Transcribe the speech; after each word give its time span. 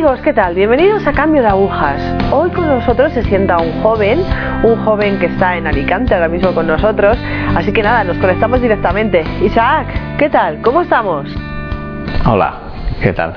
Amigos, 0.00 0.22
¿qué 0.22 0.32
tal? 0.32 0.54
Bienvenidos 0.54 1.06
a 1.06 1.12
Cambio 1.12 1.42
de 1.42 1.48
Agujas. 1.48 2.00
Hoy 2.32 2.48
con 2.52 2.66
nosotros 2.66 3.12
se 3.12 3.22
sienta 3.24 3.58
un 3.58 3.82
joven, 3.82 4.24
un 4.62 4.82
joven 4.82 5.18
que 5.18 5.26
está 5.26 5.58
en 5.58 5.66
Alicante 5.66 6.14
ahora 6.14 6.26
mismo 6.26 6.54
con 6.54 6.66
nosotros. 6.66 7.18
Así 7.54 7.70
que 7.70 7.82
nada, 7.82 8.02
nos 8.04 8.16
conectamos 8.16 8.62
directamente. 8.62 9.22
Isaac, 9.42 9.88
¿qué 10.16 10.30
tal? 10.30 10.62
¿Cómo 10.62 10.80
estamos? 10.80 11.28
Hola, 12.24 12.54
¿qué 13.02 13.12
tal? 13.12 13.34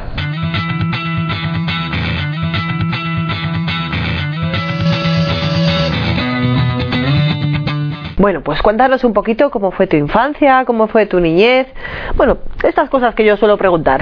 Bueno, 8.17 8.39
pues 8.39 8.61
cuéntanos 8.61 9.03
un 9.03 9.11
poquito 9.11 9.51
cómo 9.51 9.71
fue 9.71 9.85
tu 9.85 9.97
infancia, 9.97 10.63
cómo 10.63 10.87
fue 10.87 11.07
tu 11.07 11.19
niñez. 11.19 11.67
Bueno, 12.15 12.37
estas 12.63 12.89
cosas 12.89 13.15
que 13.15 13.25
yo 13.25 13.35
suelo 13.35 13.57
preguntar. 13.57 13.99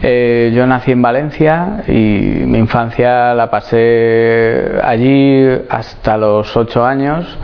Eh, 0.00 0.52
yo 0.54 0.64
nací 0.66 0.92
en 0.92 1.02
Valencia 1.02 1.82
y 1.88 1.92
mi 2.46 2.58
infancia 2.58 3.34
la 3.34 3.50
pasé 3.50 4.78
allí 4.82 5.44
hasta 5.68 6.16
los 6.16 6.56
ocho 6.56 6.84
años 6.84 7.36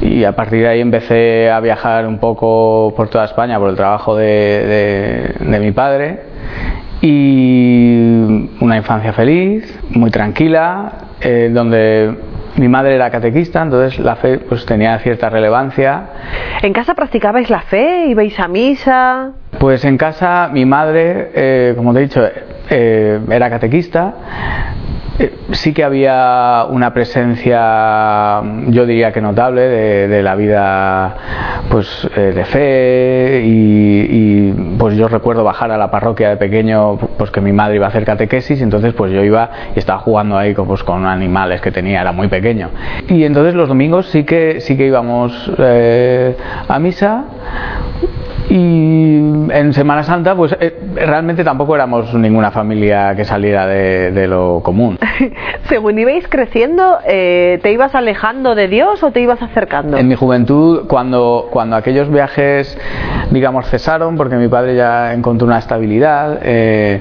y 0.00 0.24
a 0.24 0.32
partir 0.32 0.62
de 0.62 0.68
ahí 0.68 0.80
empecé 0.80 1.50
a 1.50 1.60
viajar 1.60 2.06
un 2.08 2.18
poco 2.18 2.92
por 2.96 3.08
toda 3.08 3.26
España 3.26 3.60
por 3.60 3.70
el 3.70 3.76
trabajo 3.76 4.16
de, 4.16 5.36
mi 5.40 5.70
padre 5.70 6.20
y 7.00 8.48
una 8.60 8.76
infancia 8.76 9.12
feliz, 9.12 9.78
muy 9.90 10.10
tranquila, 10.10 10.92
eh, 11.20 11.50
donde 11.52 12.16
mi 12.56 12.68
madre 12.68 12.94
era 12.94 13.10
catequista, 13.10 13.62
entonces 13.62 13.98
la 13.98 14.16
fe 14.16 14.38
pues 14.38 14.64
tenía 14.66 14.98
cierta 14.98 15.28
relevancia. 15.28 16.08
¿En 16.62 16.72
casa 16.72 16.94
practicabais 16.94 17.50
la 17.50 17.60
fe? 17.60 18.06
¿Ibais 18.06 18.38
a 18.38 18.48
misa? 18.48 19.32
Pues 19.58 19.84
en 19.84 19.96
casa 19.96 20.48
mi 20.52 20.64
madre, 20.64 21.30
eh, 21.34 21.74
como 21.76 21.92
te 21.92 22.00
he 22.00 22.02
dicho, 22.02 22.22
eh, 22.70 23.20
era 23.30 23.50
catequista 23.50 24.14
eh, 25.16 25.32
sí 25.52 25.72
que 25.72 25.84
había 25.84 26.66
una 26.68 26.92
presencia, 26.92 28.42
yo 28.66 28.84
diría 28.84 29.12
que 29.12 29.20
notable, 29.20 29.60
de, 29.60 30.22
la 30.24 30.34
vida 30.34 31.16
pues, 31.70 32.08
de 32.16 32.44
fe 32.44 33.42
y, 33.44 34.52
pues 34.76 34.96
yo 34.96 35.06
recuerdo 35.06 35.44
bajar 35.44 35.70
a 35.70 35.78
la 35.78 35.88
parroquia 35.90 36.30
de 36.30 36.36
pequeño, 36.36 36.96
pues 36.96 37.30
que 37.30 37.40
mi 37.40 37.52
madre 37.52 37.76
iba 37.76 37.86
a 37.86 37.90
hacer 37.90 38.04
catequesis, 38.04 38.60
entonces 38.60 38.92
pues 38.94 39.12
yo 39.12 39.22
iba 39.22 39.50
y 39.76 39.78
estaba 39.78 40.00
jugando 40.00 40.36
ahí 40.36 40.52
pues, 40.52 40.82
con 40.82 41.06
animales 41.06 41.60
que 41.60 41.70
tenía, 41.70 42.00
era 42.00 42.10
muy 42.10 42.26
pequeño. 42.26 42.70
Y 43.08 43.22
entonces 43.22 43.54
los 43.54 43.68
domingos 43.68 44.06
sí 44.06 44.24
que, 44.24 44.60
sí 44.60 44.76
que 44.76 44.86
íbamos 44.86 45.52
a 46.68 46.78
misa 46.80 47.24
y 48.48 49.16
en 49.50 49.72
Semana 49.72 50.02
Santa, 50.02 50.34
pues 50.34 50.54
eh, 50.60 50.76
realmente 50.94 51.44
tampoco 51.44 51.74
éramos 51.74 52.12
ninguna 52.14 52.50
familia 52.50 53.14
que 53.16 53.24
saliera 53.24 53.66
de, 53.66 54.26
lo 54.26 54.60
común. 54.62 54.98
Según 55.68 55.98
ibais 55.98 56.26
creciendo, 56.28 56.98
eh, 57.06 57.58
¿te 57.62 57.72
ibas 57.72 57.94
alejando 57.94 58.54
de 58.54 58.68
Dios 58.68 59.02
o 59.02 59.10
te 59.10 59.20
ibas 59.20 59.40
acercando? 59.42 59.96
En 59.96 60.08
mi 60.08 60.14
juventud, 60.14 60.86
cuando, 60.88 61.48
cuando 61.50 61.76
aquellos 61.76 62.10
viajes, 62.10 62.76
digamos, 63.30 63.66
cesaron, 63.68 64.16
porque 64.16 64.36
mi 64.36 64.48
padre 64.48 64.76
ya 64.76 65.14
encontró 65.14 65.46
una 65.46 65.58
estabilidad, 65.58 66.40
eh, 66.42 67.00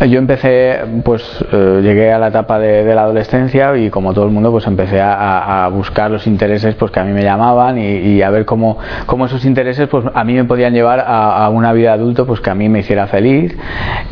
yo 0.00 0.18
empecé, 0.18 0.80
pues 1.04 1.22
eh, 1.52 1.80
llegué 1.82 2.12
a 2.12 2.18
la 2.18 2.28
etapa 2.28 2.58
de, 2.58 2.94
la 2.94 3.02
adolescencia 3.02 3.76
y 3.76 3.90
como 3.90 4.12
todo 4.12 4.24
el 4.24 4.30
mundo, 4.30 4.50
pues 4.50 4.66
empecé 4.66 5.00
a, 5.00 5.68
buscar 5.72 6.10
los 6.10 6.26
intereses 6.26 6.74
pues 6.74 6.90
que 6.90 7.00
a 7.00 7.04
mí 7.04 7.12
me 7.12 7.22
llamaban 7.22 7.78
y, 7.78 8.20
a 8.22 8.30
ver 8.30 8.44
cómo, 8.44 8.78
cómo, 9.06 9.26
esos 9.26 9.44
intereses 9.44 9.88
pues 9.88 10.04
a 10.12 10.24
mí 10.24 10.34
me 10.34 10.44
podían 10.44 10.74
llevar 10.74 11.04
a, 11.06 11.48
una 11.48 11.72
vida 11.72 11.92
adulto 11.92 12.26
pues 12.26 12.40
que 12.40 12.50
a 12.50 12.54
mí 12.54 12.68
me 12.68 12.80
hiciera 12.80 13.06
feliz 13.06 13.56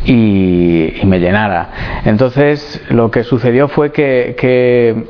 y, 0.05 0.93
me 1.05 1.19
llenara. 1.19 2.03
Entonces 2.05 2.83
lo 2.89 3.11
que 3.11 3.25
sucedió 3.25 3.69
fue 3.69 3.93
que, 3.93 5.05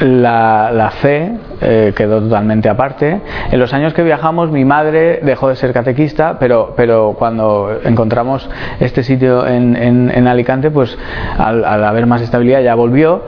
la 0.00 0.92
fe 1.00 1.32
eh, 1.64 1.92
quedó 1.96 2.20
totalmente 2.20 2.68
aparte. 2.68 3.20
En 3.50 3.58
los 3.58 3.72
años 3.72 3.94
que 3.94 4.02
viajamos 4.02 4.50
mi 4.50 4.64
madre 4.64 5.20
dejó 5.22 5.48
de 5.48 5.56
ser 5.56 5.72
catequista, 5.72 6.38
pero, 6.38 6.74
pero 6.76 7.14
cuando 7.18 7.80
encontramos 7.84 8.48
este 8.80 9.02
sitio 9.02 9.46
en, 9.46 9.76
en, 9.76 10.24
Alicante, 10.28 10.70
pues 10.70 10.96
al, 11.38 11.64
haber 11.84 12.06
más 12.06 12.22
estabilidad 12.22 12.62
ya 12.62 12.74
volvió, 12.74 13.22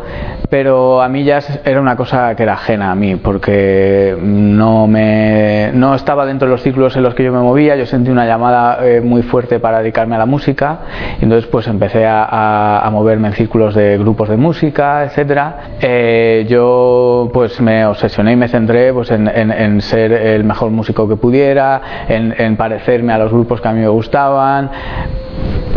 pero 0.49 1.03
a 1.03 1.09
mí 1.09 1.25
ya 1.25 1.41
era 1.65 1.81
una 1.81 1.97
cosa 1.97 2.35
que 2.35 2.43
era 2.43 2.55
ajena 2.55 2.91
a 2.91 2.95
mí, 2.95 3.17
porque 3.17 4.17
no, 4.21 4.87
me, 4.87 5.71
no 5.75 5.95
estaba 5.95 6.25
dentro 6.27 6.49
de 6.49 6.53
los 6.53 6.63
ciclos 6.63 6.97
en 6.97 7.03
los 7.03 7.15
que 7.15 7.25
yo 7.25 7.33
me 7.33 7.41
movía, 7.41 7.77
yo 7.77 7.87
sentí 7.87 8.11
una 8.11 8.27
llamada 8.27 8.79
eh, 8.83 9.01
muy 9.01 9.23
fuerte 9.23 9.61
para 9.61 9.81
dedicarme 9.81 10.15
a 10.15 10.19
la 10.19 10.27
música, 10.27 10.79
y 11.21 11.25
entonces 11.25 11.49
pues 11.51 11.67
empecé 11.67 12.07
a, 12.07 12.79
a, 12.79 12.91
moverme 12.91 13.29
en 13.29 13.35
círculos 13.35 13.75
de 13.75 13.99
grupos 13.99 14.29
de 14.29 14.37
música, 14.37 15.05
etcétera. 15.05 15.57
Eh, 15.81 16.47
yo 16.49 17.31
pues 17.33 17.61
me 17.61 17.85
obsesioné 17.85 18.26
y 18.31 18.37
me 18.37 18.49
centré 18.49 18.93
pues, 18.93 19.11
en, 19.11 19.81
ser 19.81 20.13
el 20.13 20.45
mejor 20.45 20.71
músico 20.71 21.09
que 21.09 21.17
pudiera, 21.17 21.81
en, 22.09 22.57
parecerme 22.57 23.13
a 23.13 23.19
los 23.19 23.33
grupos 23.33 23.61
que 23.61 23.69
a 23.69 23.73
mí 23.73 23.81
me 23.81 23.89
gustaban, 23.89 24.71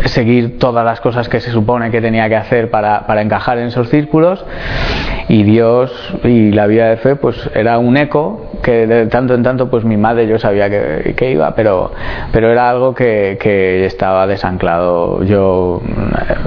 seguir 0.06 0.58
todas 0.58 0.86
las 0.86 1.02
cosas 1.02 1.28
que 1.28 1.40
se 1.40 1.52
supone 1.52 1.92
que 1.92 2.02
tenía 2.02 2.30
que 2.30 2.36
hacer 2.36 2.70
para, 2.70 3.06
encajar 3.22 3.58
en 3.58 3.68
esos 3.68 3.90
círculos. 3.90 4.46
Y 5.28 5.44
Dios 5.44 5.92
y 6.24 6.52
la 6.52 6.66
vida 6.66 6.90
de 6.90 6.98
fe 6.98 7.16
pues 7.16 7.52
era 7.54 7.78
un 7.78 7.98
eco 7.98 8.48
que 8.64 8.88
de 8.88 9.06
tanto 9.06 9.36
en 9.36 9.44
tanto 9.44 9.70
pues 9.70 9.86
mi 9.86 9.96
madre 9.96 10.28
yo 10.28 10.40
sabía 10.40 10.72
que, 10.72 11.32
iba 11.32 11.54
pero, 11.54 11.92
pero 12.32 12.52
era 12.52 12.68
algo 12.68 12.96
que, 12.96 13.38
que, 13.40 13.86
estaba 13.86 14.26
desanclado. 14.26 15.24
Yo 15.24 15.82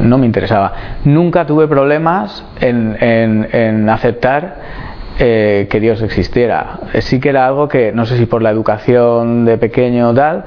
no 0.01 0.19
me 0.19 0.27
interesaba. 0.27 0.73
Nunca 1.05 1.47
tuve 1.47 1.69
problemas 1.69 2.45
en, 2.61 2.97
en 3.01 3.89
aceptar 3.89 4.82
eh, 5.19 5.69
que 5.71 5.81
Dios 5.81 6.03
existiera. 6.03 6.81
Sí 7.01 7.21
que 7.21 7.31
era 7.31 7.47
algo 7.47 7.69
que, 7.69 7.93
no 7.93 8.07
sé 8.07 8.17
si 8.17 8.27
por 8.27 8.43
la 8.43 8.51
educación 8.51 9.45
de 9.45 9.59
pequeño 9.59 10.11
o 10.11 10.15
tal, 10.15 10.45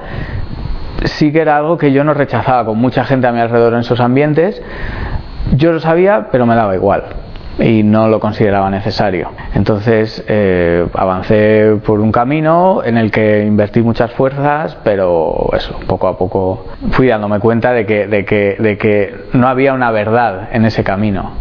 sí 1.04 1.32
que 1.32 1.40
era 1.40 1.56
algo 1.56 1.78
que 1.78 1.92
yo 1.92 2.04
no 2.04 2.14
rechazaba 2.14 2.64
con 2.64 2.78
mucha 2.78 3.04
gente 3.04 3.26
a 3.26 3.32
mi 3.32 3.40
alrededor 3.40 3.74
en 3.74 3.80
esos 3.80 4.00
ambientes. 4.00 4.62
Yo 5.54 5.72
lo 5.72 5.80
sabía, 5.80 6.28
pero 6.30 6.46
me 6.46 6.54
daba 6.54 6.74
igual 6.74 7.04
y 7.58 7.82
no 7.82 8.08
lo 8.08 8.20
consideraba 8.20 8.70
necesario. 8.70 9.30
Entonces 9.54 10.24
eh, 10.28 10.86
avancé 10.94 11.76
por 11.84 12.00
un 12.00 12.12
camino 12.12 12.82
en 12.84 12.98
el 12.98 13.10
que 13.10 13.44
invertí 13.44 13.82
muchas 13.82 14.12
fuerzas, 14.12 14.76
pero 14.84 15.50
eso, 15.54 15.78
poco 15.86 16.08
a 16.08 16.18
poco 16.18 16.66
fui 16.90 17.08
dándome 17.08 17.40
cuenta 17.40 17.72
de 17.72 17.86
que, 17.86 18.06
de 18.06 18.24
que, 18.24 18.56
de 18.58 18.76
que 18.78 19.14
no 19.32 19.48
había 19.48 19.72
una 19.72 19.90
verdad 19.90 20.48
en 20.52 20.64
ese 20.64 20.84
camino. 20.84 21.32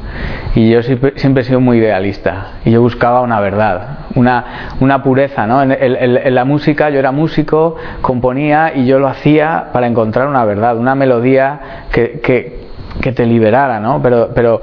Y 0.56 0.70
yo 0.70 0.82
siempre, 0.84 1.42
he 1.42 1.44
sido 1.44 1.60
muy 1.60 1.80
idealista 1.80 2.54
y 2.64 2.72
yo 2.72 2.82
buscaba 2.82 3.22
una 3.22 3.42
verdad, 3.42 4.00
una, 4.16 4.72
una 4.80 5.04
pureza. 5.04 5.46
¿no? 5.48 5.62
En, 5.62 5.72
en, 5.72 6.36
la 6.36 6.46
música 6.46 6.90
yo 6.90 7.00
era 7.00 7.12
músico, 7.12 7.76
componía 8.02 8.72
y 8.74 8.86
yo 8.86 9.00
lo 9.00 9.10
hacía 9.10 9.68
para 9.74 9.88
encontrar 9.88 10.28
una 10.28 10.46
verdad, 10.46 10.78
una 10.78 10.96
melodía 10.96 11.60
que, 11.92 12.22
que 12.22 12.65
que 13.02 13.12
te 13.12 13.26
liberara, 13.26 13.80
¿no? 13.80 14.02
Pero, 14.02 14.30
pero, 14.34 14.62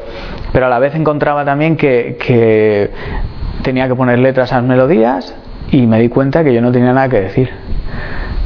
pero 0.52 0.66
a 0.66 0.68
la 0.68 0.78
vez 0.78 0.94
encontraba 0.94 1.44
también 1.44 1.76
que, 1.76 2.16
que 2.24 2.90
tenía 3.62 3.88
que 3.88 3.94
poner 3.94 4.18
letras 4.18 4.52
a 4.52 4.56
las 4.56 4.64
melodías 4.64 5.34
y 5.70 5.86
me 5.86 6.00
di 6.00 6.08
cuenta 6.08 6.44
que 6.44 6.52
yo 6.52 6.60
no 6.60 6.72
tenía 6.72 6.92
nada 6.92 7.08
que 7.08 7.20
decir. 7.20 7.50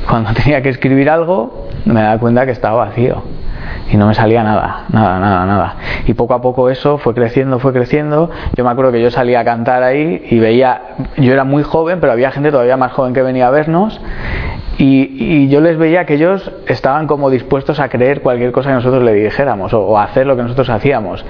Cuando 0.08 0.32
tenía 0.34 0.62
que 0.62 0.68
escribir 0.68 1.10
algo, 1.10 1.68
me 1.84 2.02
daba 2.02 2.18
cuenta 2.18 2.46
que 2.46 2.52
estaba 2.52 2.86
vacío 2.86 3.22
y 3.90 3.96
no 3.96 4.06
me 4.06 4.14
salía 4.14 4.42
nada, 4.42 4.84
nada, 4.90 5.18
nada, 5.18 5.46
nada. 5.46 5.74
Y 6.06 6.14
poco 6.14 6.34
a 6.34 6.40
poco 6.40 6.70
eso 6.70 6.98
fue 6.98 7.14
creciendo, 7.14 7.58
fue 7.58 7.72
creciendo. 7.72 8.30
Yo 8.56 8.64
me 8.64 8.70
acuerdo 8.70 8.92
que 8.92 9.00
yo 9.00 9.10
salía 9.10 9.40
a 9.40 9.44
cantar 9.44 9.82
ahí 9.82 10.26
y 10.30 10.38
veía, 10.38 10.82
yo 11.16 11.32
era 11.32 11.44
muy 11.44 11.62
joven, 11.62 12.00
pero 12.00 12.12
había 12.12 12.30
gente 12.30 12.50
todavía 12.50 12.76
más 12.76 12.92
joven 12.92 13.14
que 13.14 13.22
venía 13.22 13.46
a 13.46 13.50
vernos 13.50 14.00
y, 14.78 15.48
yo 15.48 15.60
les 15.60 15.78
veía 15.78 16.04
que 16.04 16.14
ellos 16.14 16.50
estaban 16.66 17.06
como 17.06 17.30
dispuestos 17.30 17.80
a 17.80 17.88
creer 17.88 18.20
cualquier 18.20 18.52
cosa 18.52 18.70
que 18.70 18.74
nosotros 18.74 19.02
le 19.02 19.14
dijéramos 19.14 19.72
o, 19.72 19.96
a 19.96 20.04
hacer 20.04 20.26
lo 20.26 20.36
que 20.36 20.42
nosotros 20.42 20.68
hacíamos. 20.68 21.24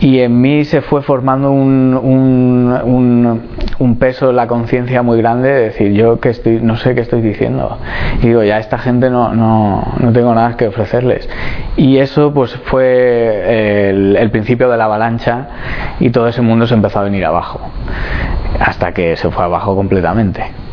Y 0.00 0.20
en 0.20 0.40
mí 0.40 0.64
se 0.64 0.80
fue 0.80 1.02
formando 1.02 1.50
un, 1.50 1.98
un, 2.00 3.42
un, 3.78 3.96
peso 3.96 4.30
en 4.30 4.36
la 4.36 4.46
conciencia 4.46 5.02
muy 5.02 5.18
grande 5.18 5.48
de 5.48 5.60
decir, 5.62 5.92
yo 5.92 6.20
que 6.20 6.28
estoy, 6.28 6.60
no 6.60 6.76
sé 6.76 6.94
qué 6.94 7.00
estoy 7.00 7.20
diciendo. 7.20 7.78
Y 8.22 8.28
digo, 8.28 8.44
ya 8.44 8.58
esta 8.58 8.78
gente 8.78 9.10
no, 9.10 9.34
no, 9.34 9.84
no 9.98 10.12
tengo 10.12 10.34
nada 10.34 10.56
que 10.56 10.68
ofrecerles. 10.68 11.28
Y 11.76 11.98
eso 11.98 12.32
pues 12.32 12.54
fue 12.64 13.88
el, 13.90 14.16
el 14.16 14.30
principio 14.30 14.68
de 14.68 14.76
la 14.76 14.84
avalancha 14.84 15.48
y 15.98 16.10
todo 16.10 16.28
ese 16.28 16.42
mundo 16.42 16.66
se 16.66 16.74
empezó 16.74 17.00
a 17.00 17.02
venir 17.02 17.24
abajo. 17.24 17.60
Hasta 18.60 18.92
que 18.92 19.16
se 19.16 19.30
fue 19.30 19.44
abajo 19.44 19.74
completamente. 19.74 20.67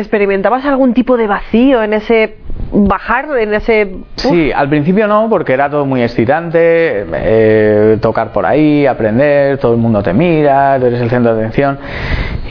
¿Experimentabas 0.00 0.64
algún 0.64 0.94
tipo 0.94 1.16
de 1.16 1.26
vacío 1.26 1.82
en 1.82 1.92
ese 1.92 2.36
bajar 2.72 3.26
en 3.38 3.54
ese... 3.54 3.96
Sí, 4.16 4.52
al 4.52 4.68
principio 4.68 5.06
no, 5.06 5.28
porque 5.28 5.52
era 5.52 5.68
todo 5.70 5.84
muy 5.86 6.02
excitante, 6.02 7.06
eh, 7.12 7.98
tocar 8.00 8.32
por 8.32 8.46
ahí, 8.46 8.86
aprender, 8.86 9.58
todo 9.58 9.72
el 9.72 9.78
mundo 9.78 10.02
te 10.02 10.12
mira, 10.12 10.78
tú 10.78 10.86
eres 10.86 11.00
el 11.00 11.10
centro 11.10 11.34
de 11.34 11.40
atención. 11.40 11.78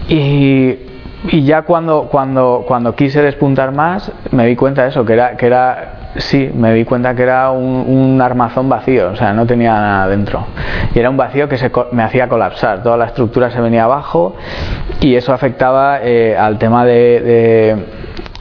Y, 0.07 0.75
y 1.29 1.43
ya 1.43 1.61
cuando, 1.63 2.07
cuando, 2.11 2.65
cuando 2.67 2.95
quise 2.95 3.21
despuntar 3.21 3.71
más, 3.71 4.11
me 4.31 4.45
di 4.45 4.55
cuenta 4.55 4.83
de 4.83 4.89
eso, 4.89 5.05
que 5.05 5.13
era, 5.13 5.37
que 5.37 5.45
era 5.45 5.98
sí, 6.15 6.49
me 6.53 6.73
di 6.73 6.85
cuenta 6.85 7.15
que 7.15 7.23
era 7.23 7.51
un, 7.51 8.19
armazón 8.21 8.67
vacío, 8.69 9.11
o 9.11 9.15
sea, 9.15 9.33
no 9.33 9.45
tenía 9.45 9.73
nada 9.73 10.07
dentro. 10.07 10.45
Y 10.93 10.99
era 10.99 11.09
un 11.09 11.17
vacío 11.17 11.47
que 11.47 11.57
se, 11.57 11.71
me 11.91 12.03
hacía 12.03 12.27
colapsar, 12.27 12.83
toda 12.83 12.97
la 12.97 13.05
estructura 13.05 13.49
se 13.49 13.61
venía 13.61 13.83
abajo 13.83 14.35
y 14.99 15.15
eso 15.15 15.33
afectaba 15.33 15.99
eh, 16.01 16.37
al 16.37 16.57
tema 16.57 16.85
de 16.85 16.99
de 17.21 17.85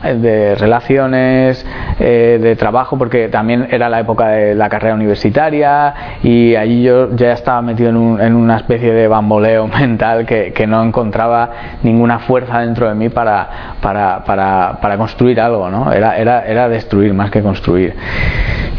relaciones, 0.02 1.66
eh, 1.98 2.38
de 2.40 2.56
trabajo, 2.56 2.96
porque 2.96 3.28
también 3.28 3.68
era 3.70 3.88
la 3.88 4.00
época 4.00 4.28
de 4.28 4.54
la 4.54 4.68
carrera 4.68 4.94
universitaria 4.94 5.94
y 6.22 6.54
allí 6.54 6.82
yo 6.82 7.14
ya 7.16 7.32
estaba 7.32 7.60
metido 7.62 7.90
en, 7.90 8.34
una 8.34 8.56
especie 8.56 8.92
de 8.92 9.08
bamboleo 9.08 9.66
mental 9.80 10.26
que, 10.26 10.66
no 10.68 10.82
encontraba 10.82 11.50
ninguna 11.82 12.18
fuerza 12.20 12.60
dentro 12.60 12.88
de 12.88 12.94
mí 12.94 13.08
para, 13.08 13.76
para, 13.80 14.22
para, 14.24 14.78
para 14.82 14.98
construir 14.98 15.40
algo, 15.40 15.70
¿no? 15.70 15.90
Era, 15.92 16.18
era, 16.18 16.46
era, 16.46 16.68
destruir 16.68 17.14
más 17.14 17.30
que 17.30 17.42
construir. 17.42 17.94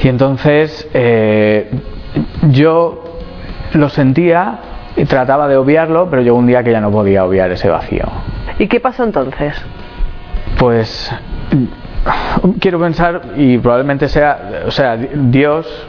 Y 0.02 0.08
entonces 0.08 0.88
eh, 0.94 1.70
yo 2.52 3.04
lo 3.74 3.90
sentía 3.90 4.60
y 4.96 5.06
trataba 5.06 5.48
de 5.48 5.58
obviarlo, 5.58 6.10
pero 6.10 6.22
llegó 6.22 6.38
un 6.38 6.48
día 6.48 6.64
que 6.64 6.72
ya 6.72 6.82
no 6.82 6.92
podía 6.92 7.26
obviar 7.26 7.52
ese 7.52 7.70
vacío. 7.70 8.06
¿Y 8.60 8.68
qué 8.68 8.80
pasó 8.80 9.04
entonces? 9.04 9.56
Pues 10.60 11.10
quiero 12.60 12.80
pensar 12.80 13.22
y 13.38 13.58
probablemente 13.58 14.10
sea, 14.10 14.64
o 14.68 14.72
sea, 14.72 14.98
Dios 14.98 15.88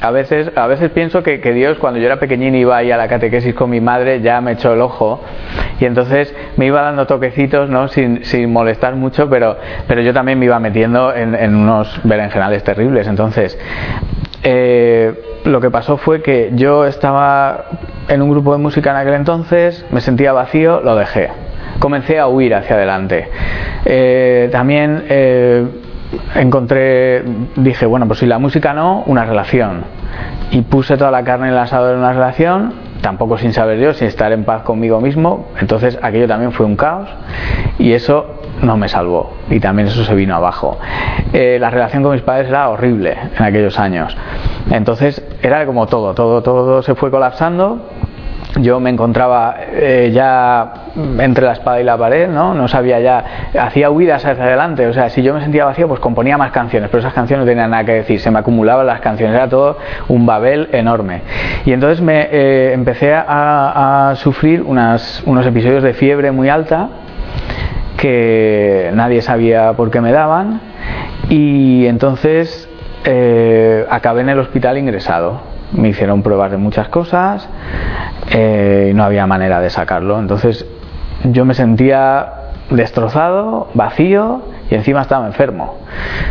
a 0.00 0.12
veces, 0.12 0.52
a 0.54 0.68
veces 0.68 0.90
pienso 0.90 1.24
que, 1.24 1.38
Dios, 1.52 1.78
cuando 1.78 1.98
yo 1.98 2.06
era 2.06 2.20
pequeñín, 2.20 2.54
iba 2.54 2.76
ahí 2.76 2.92
a 2.92 2.96
la 2.96 3.08
catequesis 3.08 3.54
con 3.54 3.70
mi 3.70 3.80
madre, 3.80 4.20
ya 4.20 4.40
me 4.40 4.52
echó 4.52 4.72
el 4.72 4.80
ojo 4.80 5.20
y 5.80 5.84
entonces 5.84 6.32
me 6.56 6.66
iba 6.66 6.82
dando 6.82 7.06
toquecitos, 7.06 7.68
¿no? 7.68 7.88
Sin, 7.88 8.24
sin 8.24 8.52
molestar 8.52 8.94
mucho, 8.94 9.28
pero, 9.28 9.56
pero 9.88 10.00
yo 10.02 10.14
también 10.14 10.38
me 10.38 10.44
iba 10.44 10.60
metiendo 10.60 11.12
en, 11.12 11.56
unos 11.56 12.00
berenjenales 12.04 12.62
terribles. 12.62 13.08
Entonces, 13.08 13.58
eh, 14.44 15.40
lo 15.44 15.60
que 15.60 15.70
pasó 15.70 15.96
fue 15.96 16.22
que 16.22 16.50
yo 16.54 16.86
estaba 16.86 17.64
en 18.08 18.22
un 18.22 18.30
grupo 18.30 18.52
de 18.52 18.58
música 18.58 18.90
en 18.90 18.96
aquel 18.96 19.14
entonces, 19.14 19.84
me 19.90 20.00
sentía 20.00 20.32
vacío, 20.32 20.80
lo 20.80 20.94
dejé 20.94 21.47
comencé 21.78 22.18
a 22.18 22.28
huir 22.28 22.54
hacia 22.54 22.76
adelante. 22.76 23.28
Eh, 23.84 24.48
también 24.50 25.04
eh, 25.08 25.66
encontré, 26.34 27.22
dije, 27.56 27.86
bueno, 27.86 28.06
pues 28.06 28.20
si 28.20 28.26
la 28.26 28.38
música 28.38 28.72
no, 28.72 29.02
una 29.06 29.24
relación. 29.24 29.84
Y 30.50 30.62
puse 30.62 30.96
toda 30.96 31.10
la 31.10 31.24
carne 31.24 31.48
en 31.48 31.52
el 31.52 31.58
asador 31.58 31.92
en 31.94 31.98
una 32.00 32.12
relación, 32.12 32.72
tampoco 33.00 33.38
sin 33.38 33.52
saber 33.52 33.78
yo, 33.78 33.92
sin 33.92 34.08
estar 34.08 34.32
en 34.32 34.44
paz 34.44 34.62
conmigo 34.62 35.00
mismo. 35.00 35.48
Entonces 35.60 35.98
aquello 36.02 36.26
también 36.26 36.52
fue 36.52 36.66
un 36.66 36.76
caos 36.76 37.08
y 37.78 37.92
eso 37.92 38.38
no 38.62 38.76
me 38.76 38.88
salvó 38.88 39.34
y 39.50 39.60
también 39.60 39.88
eso 39.88 40.04
se 40.04 40.14
vino 40.14 40.34
abajo. 40.34 40.78
Eh, 41.32 41.58
la 41.60 41.70
relación 41.70 42.02
con 42.02 42.12
mis 42.12 42.22
padres 42.22 42.48
era 42.48 42.68
horrible 42.70 43.16
en 43.38 43.44
aquellos 43.44 43.78
años. 43.78 44.16
Entonces 44.70 45.22
era 45.42 45.64
como 45.66 45.86
todo, 45.86 46.14
todo, 46.14 46.42
todo 46.42 46.82
se 46.82 46.94
fue 46.94 47.10
colapsando 47.10 47.82
yo 48.56 48.80
me 48.80 48.90
encontraba 48.90 49.56
eh, 49.72 50.10
ya 50.12 50.72
entre 51.18 51.44
la 51.44 51.52
espada 51.52 51.80
y 51.80 51.84
la 51.84 51.96
pared, 51.96 52.28
¿no? 52.28 52.54
No 52.54 52.66
sabía 52.66 52.98
ya, 53.00 53.24
hacía 53.58 53.90
huidas 53.90 54.24
hacia 54.24 54.44
adelante, 54.44 54.86
o 54.86 54.92
sea, 54.92 55.10
si 55.10 55.22
yo 55.22 55.34
me 55.34 55.40
sentía 55.40 55.64
vacío, 55.64 55.86
pues 55.86 56.00
componía 56.00 56.38
más 56.38 56.50
canciones, 56.50 56.88
pero 56.90 57.00
esas 57.00 57.12
canciones 57.12 57.44
no 57.44 57.50
tenían 57.50 57.70
nada 57.70 57.84
que 57.84 57.92
decir, 57.92 58.20
se 58.20 58.30
me 58.30 58.38
acumulaban 58.38 58.86
las 58.86 59.00
canciones, 59.00 59.36
era 59.36 59.48
todo 59.48 59.78
un 60.08 60.26
babel 60.26 60.68
enorme. 60.72 61.22
Y 61.66 61.72
entonces 61.72 62.00
me 62.00 62.28
eh, 62.30 62.72
empecé 62.72 63.14
a, 63.14 64.14
sufrir 64.16 64.62
unos 64.62 65.46
episodios 65.46 65.82
de 65.82 65.92
fiebre 65.92 66.32
muy 66.32 66.48
alta 66.48 66.88
que 67.98 68.90
nadie 68.94 69.22
sabía 69.22 69.72
por 69.74 69.90
qué 69.90 70.00
me 70.00 70.12
daban 70.12 70.60
y 71.28 71.86
entonces 71.86 72.68
eh, 73.04 73.84
acabé 73.90 74.22
en 74.22 74.30
el 74.30 74.38
hospital 74.38 74.78
ingresado. 74.78 75.47
Me 75.72 75.88
hicieron 75.88 76.22
pruebas 76.22 76.50
de 76.50 76.56
muchas 76.56 76.88
cosas, 76.88 77.48
eh, 78.30 78.92
no 78.94 79.04
había 79.04 79.26
manera 79.26 79.60
de 79.60 79.70
sacarlo. 79.70 80.18
Entonces 80.18 80.66
yo 81.24 81.44
me 81.44 81.54
sentía 81.54 82.37
destrozado, 82.70 83.68
vacío 83.74 84.42
y 84.70 84.74
encima 84.74 85.02
estaba 85.02 85.26
enfermo. 85.26 85.76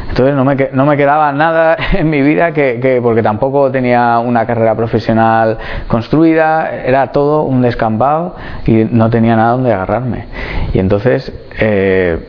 Entonces 0.10 0.36
no 0.36 0.46
me, 0.46 0.56
no 0.72 0.86
me 0.86 0.98
quedaba 0.98 1.32
nada 1.32 1.76
en 1.94 2.10
mi 2.10 2.22
vida 2.22 2.52
que, 2.52 3.00
porque 3.02 3.24
tampoco 3.24 3.72
tenía 3.72 4.20
una 4.20 4.46
carrera 4.46 4.76
profesional 4.76 5.58
construida, 5.88 6.72
era 6.86 7.12
todo 7.12 7.44
un 7.44 7.62
descampado 7.62 8.36
y 8.66 8.86
no 8.90 9.10
tenía 9.10 9.36
nada 9.36 9.52
donde 9.54 9.74
agarrarme. 9.74 10.26
Y 10.74 10.80
entonces 10.80 11.34
eh, 11.60 12.20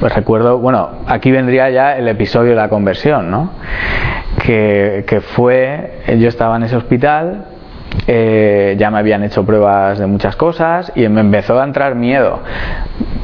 recuerdo, 0.00 0.58
bueno, 0.58 0.90
aquí 1.06 1.32
vendría 1.32 1.70
ya 1.70 1.96
el 1.96 2.06
episodio 2.08 2.50
de 2.50 2.56
la 2.56 2.68
conversión, 2.68 3.30
¿no? 3.30 3.50
Que, 4.44 5.04
que 5.06 5.20
fue, 5.20 6.00
yo 6.18 6.28
estaba 6.28 6.56
en 6.56 6.62
ese 6.62 6.76
hospital, 6.76 7.44
eh, 8.06 8.76
ya 8.78 8.90
me 8.90 8.98
habían 8.98 9.22
hecho 9.22 9.44
pruebas 9.44 9.98
de 9.98 10.06
muchas 10.06 10.36
cosas 10.36 10.92
y 10.94 11.08
me 11.08 11.20
empezó 11.20 11.60
a 11.60 11.64
entrar 11.64 11.94
miedo 11.94 12.40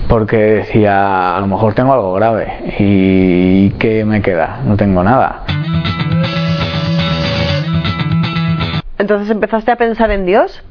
porque 0.09 0.37
decía 0.37 1.37
a 1.37 1.41
lo 1.41 1.47
mejor 1.47 1.75
tengo 1.75 1.93
algo 1.93 2.13
grave 2.15 2.75
y 2.79 3.71
¿qué 3.79 4.05
me 4.05 4.23
queda? 4.23 4.61
No 4.65 4.77
tengo 4.77 5.03
nada. 5.03 5.43
Entonces 8.99 9.31
empezaste 9.31 9.73
a 9.73 9.77
pensar 9.77 10.11
en 10.11 10.25
Dios. 10.25 10.63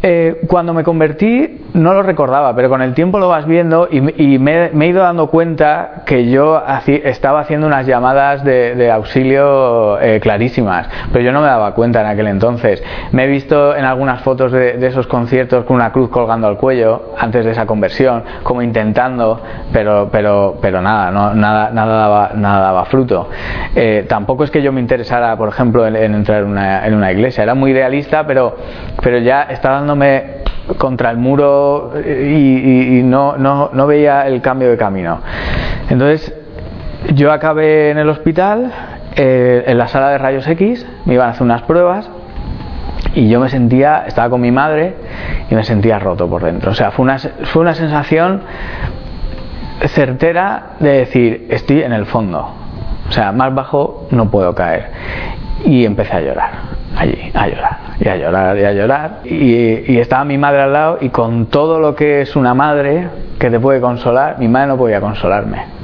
Eh, 0.00 0.42
cuando 0.46 0.72
me 0.72 0.84
convertí 0.84 1.60
no 1.74 1.92
lo 1.92 2.04
recordaba, 2.04 2.54
pero 2.54 2.68
con 2.68 2.82
el 2.82 2.94
tiempo 2.94 3.18
lo 3.18 3.28
vas 3.28 3.46
viendo 3.46 3.88
y, 3.90 4.00
me, 4.38 4.66
he 4.66 4.86
ido 4.86 5.02
dando 5.02 5.26
cuenta 5.26 6.02
que 6.06 6.30
yo 6.30 6.62
estaba 6.86 7.40
haciendo 7.40 7.66
unas 7.66 7.86
llamadas 7.86 8.44
de, 8.44 8.90
auxilio 8.92 10.00
eh, 10.00 10.20
clarísimas, 10.20 10.88
pero 11.12 11.24
yo 11.24 11.32
no 11.32 11.40
me 11.40 11.46
daba 11.46 11.74
cuenta 11.74 12.00
en 12.00 12.06
aquel 12.06 12.28
entonces. 12.28 12.82
Me 13.10 13.24
he 13.24 13.26
visto 13.26 13.76
en 13.76 13.84
algunas 13.84 14.22
fotos 14.22 14.52
de, 14.52 14.86
esos 14.86 15.06
conciertos 15.08 15.64
con 15.64 15.76
una 15.76 15.92
cruz 15.92 16.10
colgando 16.10 16.46
al 16.46 16.56
cuello 16.56 17.14
antes 17.18 17.44
de 17.44 17.50
esa 17.50 17.66
conversión, 17.66 18.22
como 18.44 18.62
intentando, 18.62 19.40
pero, 19.72 20.08
pero, 20.12 20.58
pero 20.62 20.80
nada, 20.80 21.10
no, 21.10 21.34
nada, 21.34 21.70
nada, 21.70 21.96
daba, 21.98 22.30
nada 22.34 22.60
daba 22.60 22.84
fruto. 22.84 23.28
Eh, 23.74 24.06
tampoco 24.08 24.44
es 24.44 24.50
que 24.50 24.62
yo 24.62 24.72
me 24.72 24.80
interesara, 24.80 25.36
por 25.36 25.48
ejemplo, 25.48 25.86
en, 25.86 25.96
entrar 25.96 26.42
en 26.42 26.48
una, 26.48 26.86
en 26.86 26.94
una 26.94 27.12
iglesia, 27.12 27.42
era 27.42 27.54
muy 27.54 27.72
idealista, 27.72 28.26
pero, 28.26 28.56
pero 29.02 29.18
ya 29.18 29.42
estaba 29.42 29.78
dándome 29.88 30.24
contra 30.76 31.10
el 31.10 31.16
muro 31.16 31.92
y, 32.04 33.00
no, 33.02 33.38
no, 33.38 33.70
no, 33.72 33.86
veía 33.86 34.26
el 34.26 34.42
cambio 34.42 34.68
de 34.68 34.76
camino. 34.76 35.20
Entonces, 35.88 36.34
yo 37.14 37.32
acabé 37.32 37.90
en 37.90 37.98
el 37.98 38.08
hospital, 38.10 38.70
eh, 39.16 39.64
en 39.66 39.78
la 39.78 39.88
sala 39.88 40.10
de 40.10 40.18
rayos 40.18 40.46
X, 40.46 40.86
me 41.06 41.14
iban 41.14 41.28
a 41.28 41.30
hacer 41.30 41.42
unas 41.42 41.62
pruebas 41.62 42.10
y 43.14 43.30
yo 43.30 43.40
me 43.40 43.48
sentía, 43.48 44.04
estaba 44.06 44.28
con 44.28 44.42
mi 44.42 44.50
madre 44.50 44.94
y 45.50 45.54
me 45.54 45.64
sentía 45.64 45.98
roto 45.98 46.28
por 46.28 46.44
dentro. 46.44 46.72
O 46.72 46.74
sea, 46.74 46.90
fue 46.90 47.04
una, 47.04 47.18
fue 47.18 47.62
una 47.62 47.74
sensación 47.74 48.42
certera 49.86 50.72
de 50.80 50.90
decir, 50.90 51.46
estoy 51.48 51.82
en 51.82 51.92
el 51.92 52.04
fondo. 52.04 52.46
O 53.08 53.12
sea, 53.12 53.32
más 53.32 53.54
bajo 53.54 54.06
no 54.10 54.30
puedo 54.30 54.54
caer. 54.54 54.90
Y 55.64 55.86
empecé 55.86 56.16
a 56.16 56.20
llorar 56.20 56.77
allí, 56.98 57.30
a 57.34 57.46
llorar, 57.46 57.78
y 58.00 58.08
a 58.08 58.16
llorar, 58.16 58.58
y 58.58 58.64
a 58.64 58.72
llorar. 58.72 59.10
Y, 59.24 59.98
estaba 59.98 60.24
mi 60.24 60.36
madre 60.36 60.62
al 60.62 60.72
lado 60.72 60.98
y 61.00 61.08
con 61.10 61.46
todo 61.46 61.78
lo 61.78 61.94
que 61.94 62.22
es 62.22 62.36
una 62.36 62.54
madre 62.54 63.08
que 63.38 63.50
te 63.50 63.60
puede 63.60 63.80
consolar, 63.80 64.38
mi 64.38 64.48
madre 64.48 64.68
no 64.68 64.76
podía 64.76 65.00
consolarme. 65.00 65.78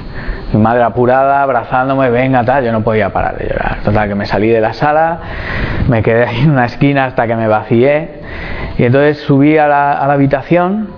Mi 0.53 0.61
madre 0.61 0.83
apurada, 0.83 1.41
abrazándome, 1.41 2.09
venga, 2.09 2.43
tal, 2.43 2.63
yo 2.63 2.71
no 2.71 2.81
podía 2.81 3.11
parar 3.11 3.37
de 3.37 3.47
llorar. 3.47 3.79
Total, 3.83 4.07
que 4.07 4.15
me 4.15 4.25
salí 4.25 4.49
de 4.49 4.61
la 4.61 4.73
sala, 4.73 5.19
me 5.89 6.01
quedé 6.01 6.25
ahí 6.25 6.41
en 6.41 6.51
una 6.51 6.65
esquina 6.65 7.05
hasta 7.05 7.27
que 7.27 7.35
me 7.35 7.47
vacié. 7.47 8.21
Y 8.77 8.83
entonces 8.83 9.19
subí 9.19 9.57
a 9.57 9.67
la, 9.67 9.93
a 9.93 10.07
la 10.07 10.13
habitación 10.13 10.89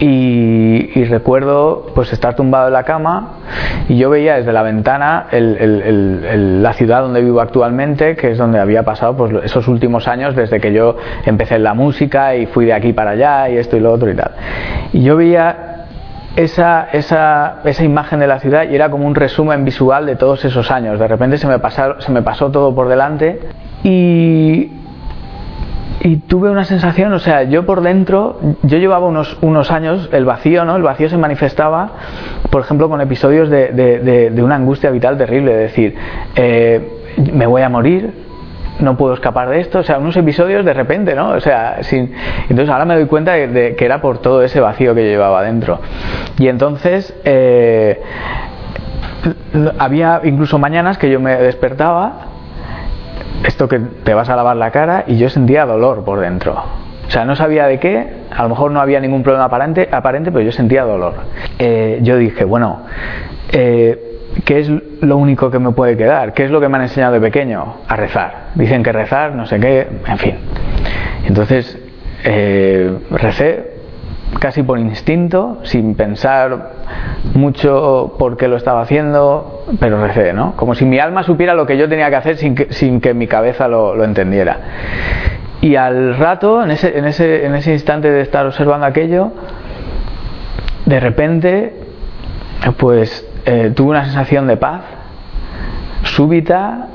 y, 0.00 1.04
recuerdo 1.04 1.86
pues 1.94 2.12
estar 2.12 2.36
tumbado 2.36 2.68
en 2.68 2.74
la 2.74 2.84
cama 2.84 3.38
y 3.88 3.96
yo 3.96 4.10
veía 4.10 4.36
desde 4.36 4.52
la 4.52 4.62
ventana 4.62 5.26
la 5.32 6.72
ciudad 6.74 7.02
donde 7.02 7.22
vivo 7.22 7.40
actualmente, 7.40 8.14
que 8.14 8.32
es 8.32 8.38
donde 8.38 8.58
había 8.58 8.82
pasado 8.82 9.16
pues, 9.16 9.32
esos 9.44 9.66
últimos 9.68 10.06
años 10.06 10.36
desde 10.36 10.60
que 10.60 10.72
yo 10.72 10.96
empecé 11.24 11.56
en 11.56 11.64
la 11.64 11.74
música 11.74 12.36
y 12.36 12.46
fui 12.46 12.66
de 12.66 12.74
aquí 12.74 12.92
para 12.92 13.12
allá 13.12 13.48
y 13.48 13.56
esto 13.56 13.76
y 13.76 13.80
lo 13.80 13.92
otro 13.92 14.10
y 14.10 14.14
tal. 14.14 14.32
Y 14.92 15.02
yo 15.02 15.16
veía 15.16 15.86
esa, 16.36 16.88
esa, 16.92 17.60
esa, 17.64 17.84
imagen 17.84 18.20
de 18.20 18.26
la 18.26 18.38
ciudad 18.38 18.68
y 18.70 18.74
era 18.74 18.90
como 18.90 19.06
un 19.06 19.14
resumen 19.14 19.64
visual 19.64 20.06
de 20.06 20.16
todos 20.16 20.44
esos 20.44 20.70
años. 20.70 20.98
De 20.98 21.08
repente 21.08 21.38
se 21.38 21.46
me, 21.46 21.56
se 21.98 22.12
me 22.12 22.22
pasó 22.22 22.50
todo 22.50 22.74
por 22.74 22.88
delante 22.88 23.40
y, 23.82 24.70
y 26.00 26.16
tuve 26.16 26.50
una 26.50 26.64
sensación, 26.64 27.12
o 27.12 27.18
sea, 27.18 27.42
yo 27.44 27.66
por 27.66 27.80
dentro, 27.80 28.38
yo 28.62 28.78
llevaba 28.78 29.06
unos, 29.06 29.36
unos 29.40 29.70
años, 29.70 30.08
el 30.12 30.24
vacío, 30.24 30.64
¿no? 30.64 30.76
El 30.76 30.82
vacío 30.82 31.08
se 31.08 31.16
manifestaba, 31.16 31.90
por 32.50 32.62
ejemplo, 32.62 32.88
con 32.88 33.00
episodios 33.00 33.50
de, 33.50 33.68
de, 33.68 34.30
de, 34.30 34.42
una 34.42 34.56
angustia 34.56 34.90
vital 34.90 35.18
terrible, 35.18 35.52
de 35.52 35.58
decir, 35.58 35.96
eh, 36.36 37.16
me 37.32 37.46
voy 37.46 37.62
a 37.62 37.68
morir, 37.68 38.12
no 38.78 38.96
puedo 38.96 39.14
escapar 39.14 39.48
de 39.48 39.60
esto, 39.60 39.80
o 39.80 39.82
sea, 39.82 39.98
unos 39.98 40.16
episodios 40.16 40.64
de 40.64 40.72
repente, 40.72 41.16
¿no? 41.16 41.30
O 41.30 41.40
sea, 41.40 41.82
sin... 41.82 42.12
entonces 42.42 42.68
ahora 42.68 42.84
me 42.84 42.94
doy 42.94 43.06
cuenta 43.06 43.32
de, 43.32 43.74
que 43.76 43.84
era 43.84 44.00
por 44.00 44.18
todo 44.18 44.42
ese 44.42 44.60
vacío 44.60 44.94
que 44.94 45.02
yo 45.02 45.08
llevaba 45.08 45.42
dentro. 45.42 45.80
Y 46.38 46.46
entonces, 46.46 47.12
eh, 47.24 48.00
había 49.78 50.20
incluso 50.22 50.58
mañanas 50.58 50.96
que 50.96 51.10
yo 51.10 51.18
me 51.18 51.36
despertaba, 51.36 52.37
esto 53.44 53.68
que 53.68 53.78
te 53.78 54.14
vas 54.14 54.28
a 54.28 54.36
lavar 54.36 54.56
la 54.56 54.70
cara, 54.70 55.04
y 55.06 55.16
yo 55.16 55.28
sentía 55.28 55.66
dolor 55.66 56.04
por 56.04 56.20
dentro. 56.20 56.62
O 57.06 57.10
sea, 57.10 57.24
no 57.24 57.36
sabía 57.36 57.66
de 57.66 57.78
qué, 57.78 58.06
a 58.36 58.42
lo 58.42 58.50
mejor 58.50 58.70
no 58.70 58.80
había 58.80 59.00
ningún 59.00 59.22
problema 59.22 59.46
aparente, 59.46 59.88
aparente 59.90 60.30
pero 60.30 60.44
yo 60.44 60.52
sentía 60.52 60.84
dolor. 60.84 61.14
Eh, 61.58 62.00
yo 62.02 62.18
dije, 62.18 62.44
bueno, 62.44 62.82
eh, 63.50 63.98
¿qué 64.44 64.58
es 64.58 64.70
lo 65.00 65.16
único 65.16 65.50
que 65.50 65.58
me 65.58 65.70
puede 65.70 65.96
quedar? 65.96 66.34
¿Qué 66.34 66.44
es 66.44 66.50
lo 66.50 66.60
que 66.60 66.68
me 66.68 66.76
han 66.76 66.82
enseñado 66.82 67.14
de 67.14 67.20
pequeño? 67.20 67.76
A 67.88 67.96
rezar. 67.96 68.48
Dicen 68.54 68.82
que 68.82 68.92
rezar, 68.92 69.34
no 69.34 69.46
sé 69.46 69.58
qué, 69.58 69.86
en 70.06 70.18
fin. 70.18 70.34
Entonces, 71.24 71.78
eh, 72.24 72.98
recé 73.10 73.67
casi 74.40 74.62
por 74.62 74.78
instinto, 74.78 75.58
sin 75.62 75.94
pensar 75.94 76.70
mucho 77.34 78.14
por 78.18 78.36
qué 78.36 78.48
lo 78.48 78.56
estaba 78.56 78.82
haciendo, 78.82 79.64
pero 79.80 80.04
recé, 80.06 80.32
¿no? 80.32 80.54
Como 80.56 80.74
si 80.74 80.84
mi 80.84 80.98
alma 80.98 81.22
supiera 81.22 81.54
lo 81.54 81.66
que 81.66 81.76
yo 81.76 81.88
tenía 81.88 82.08
que 82.10 82.16
hacer 82.16 82.36
sin 82.36 82.54
que, 82.54 82.72
sin 82.72 83.00
que 83.00 83.14
mi 83.14 83.26
cabeza 83.26 83.68
lo, 83.68 83.94
lo 83.94 84.04
entendiera. 84.04 84.58
Y 85.60 85.74
al 85.74 86.16
rato, 86.16 86.62
en 86.62 86.70
ese, 86.70 86.96
en, 86.96 87.04
ese, 87.04 87.44
en 87.44 87.54
ese 87.54 87.72
instante 87.72 88.10
de 88.10 88.20
estar 88.20 88.46
observando 88.46 88.86
aquello, 88.86 89.32
de 90.86 91.00
repente, 91.00 91.74
pues 92.76 93.26
eh, 93.44 93.72
tuve 93.74 93.90
una 93.90 94.04
sensación 94.04 94.46
de 94.46 94.56
paz 94.56 94.82
súbita, 96.04 96.88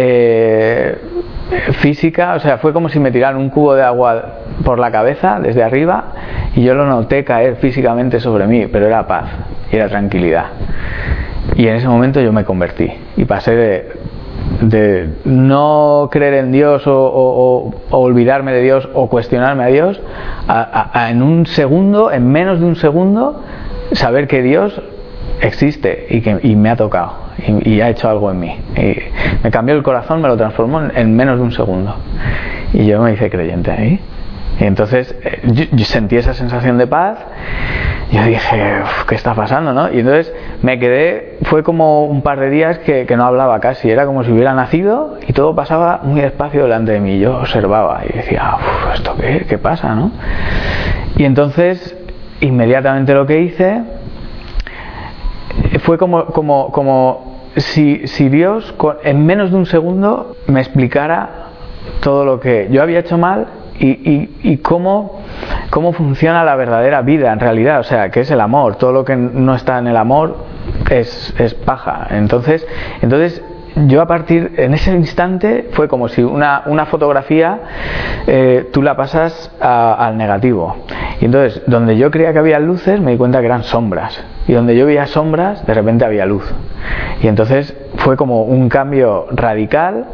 eh, 0.00 0.96
física, 1.80 2.34
o 2.34 2.40
sea, 2.40 2.58
fue 2.58 2.72
como 2.72 2.88
si 2.88 3.00
me 3.00 3.10
tiraran 3.10 3.36
un 3.36 3.50
cubo 3.50 3.74
de 3.74 3.82
agua 3.82 4.34
por 4.64 4.78
la 4.78 4.92
cabeza 4.92 5.40
desde 5.40 5.64
arriba 5.64 6.12
y 6.54 6.62
yo 6.62 6.74
lo 6.74 6.86
noté 6.86 7.24
caer 7.24 7.56
físicamente 7.56 8.20
sobre 8.20 8.46
mí, 8.46 8.68
pero 8.68 8.86
era 8.86 9.08
paz 9.08 9.28
y 9.72 9.76
era 9.76 9.88
tranquilidad. 9.88 10.46
Y 11.56 11.66
en 11.66 11.74
ese 11.74 11.88
momento 11.88 12.20
yo 12.20 12.32
me 12.32 12.44
convertí 12.44 12.92
y 13.16 13.24
pasé 13.24 13.56
de, 13.56 13.92
de 14.60 15.08
no 15.24 16.08
creer 16.12 16.34
en 16.34 16.52
Dios 16.52 16.84
o, 16.86 17.74
olvidarme 17.90 18.52
de 18.52 18.62
Dios 18.62 18.88
o 18.94 19.08
cuestionarme 19.08 19.64
a 19.64 19.66
Dios 19.66 20.00
a, 20.46 21.08
en 21.10 21.22
un 21.22 21.46
segundo, 21.46 22.12
en 22.12 22.30
menos 22.30 22.60
de 22.60 22.66
un 22.66 22.76
segundo, 22.76 23.42
saber 23.92 24.28
que 24.28 24.42
Dios 24.42 24.80
existe 25.40 26.06
y 26.10 26.20
que 26.20 26.38
y 26.42 26.56
me 26.56 26.70
ha 26.70 26.76
tocado 26.76 27.28
y, 27.46 27.80
ha 27.80 27.90
hecho 27.90 28.08
algo 28.08 28.30
en 28.30 28.40
mí. 28.40 28.56
Y 28.76 28.96
me 29.42 29.50
cambió 29.50 29.74
el 29.74 29.82
corazón, 29.82 30.20
me 30.20 30.28
lo 30.28 30.36
transformó 30.36 30.82
en, 30.94 31.16
menos 31.16 31.38
de 31.38 31.42
un 31.42 31.52
segundo. 31.52 31.94
Y 32.72 32.86
yo 32.86 33.00
me 33.00 33.12
hice 33.12 33.30
creyente 33.30 33.70
ahí. 33.70 34.00
Y 34.60 34.64
entonces 34.64 35.14
eh, 35.22 35.40
yo, 35.72 35.84
sentí 35.84 36.16
esa 36.16 36.34
sensación 36.34 36.78
de 36.78 36.86
paz. 36.86 37.18
Y 38.10 38.16
yo 38.16 38.24
dije, 38.24 38.82
¿qué 39.06 39.14
está 39.14 39.34
pasando? 39.34 39.72
¿no? 39.72 39.92
Y 39.92 40.00
entonces 40.00 40.32
me 40.62 40.78
quedé, 40.78 41.38
fue 41.42 41.62
como 41.62 42.06
un 42.06 42.22
par 42.22 42.40
de 42.40 42.50
días 42.50 42.78
que, 42.78 43.06
que, 43.06 43.16
no 43.16 43.24
hablaba 43.24 43.60
casi. 43.60 43.90
Era 43.90 44.06
como 44.06 44.24
si 44.24 44.32
hubiera 44.32 44.54
nacido 44.54 45.18
y 45.26 45.32
todo 45.32 45.54
pasaba 45.54 46.00
muy 46.02 46.20
despacio 46.20 46.62
delante 46.62 46.92
de 46.92 47.00
mí. 47.00 47.18
Yo 47.18 47.38
observaba 47.38 48.00
y 48.08 48.16
decía, 48.16 48.56
¿esto 48.94 49.14
qué? 49.20 49.44
¿Qué 49.48 49.58
pasa? 49.58 49.94
¿no? 49.94 50.10
Y 51.16 51.24
entonces, 51.24 51.96
inmediatamente 52.40 53.12
lo 53.12 53.26
que 53.26 53.40
hice 53.40 53.82
fue 55.88 55.96
como, 55.96 56.26
como, 56.26 56.70
como 56.70 57.38
si, 57.56 58.06
si 58.08 58.28
Dios 58.28 58.74
en 59.04 59.24
menos 59.24 59.52
de 59.52 59.56
un 59.56 59.64
segundo 59.64 60.36
me 60.46 60.60
explicara 60.60 61.46
todo 62.00 62.26
lo 62.26 62.40
que 62.40 62.68
yo 62.70 62.82
había 62.82 62.98
hecho 62.98 63.16
mal 63.16 63.46
y, 63.80 64.28
y, 64.42 64.58
cómo, 64.58 65.22
cómo 65.70 65.94
funciona 65.94 66.44
la 66.44 66.56
verdadera 66.56 67.00
vida 67.00 67.32
en 67.32 67.40
realidad, 67.40 67.80
o 67.80 67.84
sea, 67.84 68.10
que 68.10 68.20
es 68.20 68.30
el 68.30 68.42
amor, 68.42 68.76
todo 68.76 68.92
lo 68.92 69.02
que 69.02 69.16
no 69.16 69.54
está 69.54 69.78
en 69.78 69.86
el 69.86 69.96
amor 69.96 70.36
es, 70.90 71.34
es 71.38 71.54
paja. 71.54 72.08
Entonces, 72.10 72.66
entonces 73.00 73.42
yo 73.86 74.02
a 74.02 74.06
partir, 74.06 74.52
en 74.56 74.74
ese 74.74 74.92
instante, 74.92 75.68
fue 75.72 75.88
como 75.88 76.08
si 76.08 76.22
una, 76.22 76.62
una 76.66 76.86
fotografía 76.86 77.60
eh, 78.26 78.68
tú 78.72 78.82
la 78.82 78.96
pasas 78.96 79.50
al 79.60 80.16
negativo. 80.16 80.76
Y 81.20 81.26
entonces, 81.26 81.62
donde 81.66 81.96
yo 81.96 82.10
creía 82.10 82.32
que 82.32 82.38
había 82.38 82.58
luces, 82.58 83.00
me 83.00 83.12
di 83.12 83.16
cuenta 83.16 83.40
que 83.40 83.46
eran 83.46 83.62
sombras. 83.64 84.22
Y 84.46 84.52
donde 84.52 84.76
yo 84.76 84.86
veía 84.86 85.06
sombras, 85.06 85.66
de 85.66 85.74
repente 85.74 86.04
había 86.04 86.26
luz. 86.26 86.44
Y 87.22 87.28
entonces 87.28 87.76
fue 87.96 88.16
como 88.16 88.42
un 88.42 88.68
cambio 88.68 89.26
radical 89.30 90.06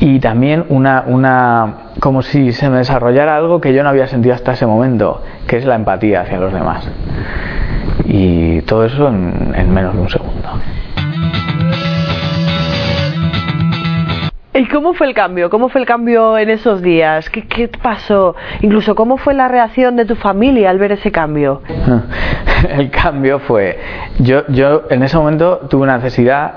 y 0.00 0.20
también 0.20 0.64
una, 0.68 1.04
una 1.06 1.74
como 2.00 2.22
si 2.22 2.52
se 2.52 2.68
me 2.68 2.78
desarrollara 2.78 3.36
algo 3.36 3.60
que 3.60 3.72
yo 3.72 3.82
no 3.82 3.88
había 3.88 4.06
sentido 4.06 4.34
hasta 4.34 4.52
ese 4.52 4.66
momento, 4.66 5.22
que 5.46 5.56
es 5.58 5.64
la 5.64 5.76
empatía 5.76 6.22
hacia 6.22 6.38
los 6.38 6.52
demás. 6.52 6.88
Y 8.04 8.62
todo 8.62 8.84
eso 8.84 9.08
en, 9.08 9.72
menos 9.72 9.94
de 9.94 10.00
un 10.00 10.08
segundo. 10.08 10.21
¿Y 14.62 14.66
cómo 14.66 14.94
fue 14.94 15.08
el 15.08 15.14
cambio? 15.14 15.50
¿Cómo 15.50 15.70
fue 15.70 15.80
el 15.80 15.88
cambio 15.88 16.38
en 16.38 16.48
esos 16.48 16.82
días? 16.82 17.28
¿Qué, 17.30 17.48
¿Qué, 17.48 17.66
pasó? 17.66 18.36
Incluso, 18.60 18.94
¿cómo 18.94 19.16
fue 19.16 19.34
la 19.34 19.48
reacción 19.48 19.96
de 19.96 20.04
tu 20.04 20.14
familia 20.14 20.70
al 20.70 20.78
ver 20.78 20.92
ese 20.92 21.10
cambio? 21.10 21.62
El 22.68 22.88
cambio 22.90 23.40
fue, 23.40 23.76
yo, 24.20 24.46
yo 24.46 24.84
en 24.88 25.02
ese 25.02 25.16
momento 25.16 25.62
tuve 25.68 25.82
una 25.82 25.96
necesidad 25.96 26.52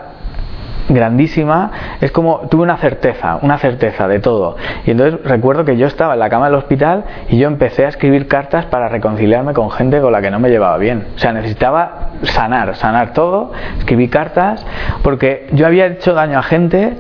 grandísima, 0.88 1.72
es 2.00 2.12
como 2.12 2.42
tuve 2.48 2.62
una 2.62 2.78
certeza, 2.78 3.40
una 3.42 3.58
certeza 3.58 4.08
de 4.08 4.20
todo. 4.20 4.56
Y 4.86 4.92
entonces 4.92 5.20
recuerdo 5.24 5.66
que 5.66 5.76
yo 5.76 5.88
estaba 5.88 6.14
en 6.14 6.20
la 6.20 6.30
cama 6.30 6.46
del 6.46 6.56
hospital 6.56 7.06
y 7.30 7.40
yo 7.40 7.48
empecé 7.48 7.86
a 7.86 7.90
escribir 7.90 8.28
cartas 8.28 8.68
para 8.68 8.88
reconciliarme 8.88 9.54
con 9.54 9.72
gente 9.72 10.00
con 10.00 10.12
la 10.12 10.22
que 10.22 10.30
no 10.30 10.40
me 10.40 10.50
llevaba 10.50 10.78
bien. 10.78 11.08
O 11.16 11.18
sea, 11.18 11.34
necesitaba 11.34 12.12
sanar, 12.22 12.76
sanar 12.76 13.14
todo, 13.14 13.52
escribí 13.80 14.10
cartas, 14.10 14.64
porque 15.02 15.48
yo 15.54 15.66
había 15.66 15.88
hecho 15.88 16.14
daño 16.14 16.38
a 16.38 16.44
gente. 16.44 16.96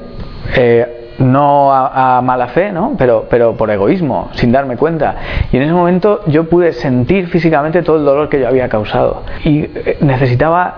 Eh, 0.56 1.02
no 1.20 1.74
a, 1.74 2.22
mala 2.22 2.48
fe, 2.50 2.72
¿no? 2.72 2.96
Pero, 2.98 3.28
pero 3.30 3.56
por 3.56 3.72
egoísmo, 3.72 4.30
sin 4.34 4.52
darme 4.52 4.76
cuenta. 4.76 5.16
Y 5.52 5.58
en 5.58 5.64
ese 5.64 5.72
momento 5.72 6.22
yo 6.28 6.50
pude 6.50 6.74
sentir 6.74 7.28
físicamente 7.28 7.84
todo 7.84 7.98
el 7.98 8.06
dolor 8.06 8.28
que 8.28 8.40
yo 8.40 8.48
había 8.48 8.68
causado. 8.68 9.24
Y 9.44 9.62
eh, 9.62 9.98
necesitaba 10.02 10.76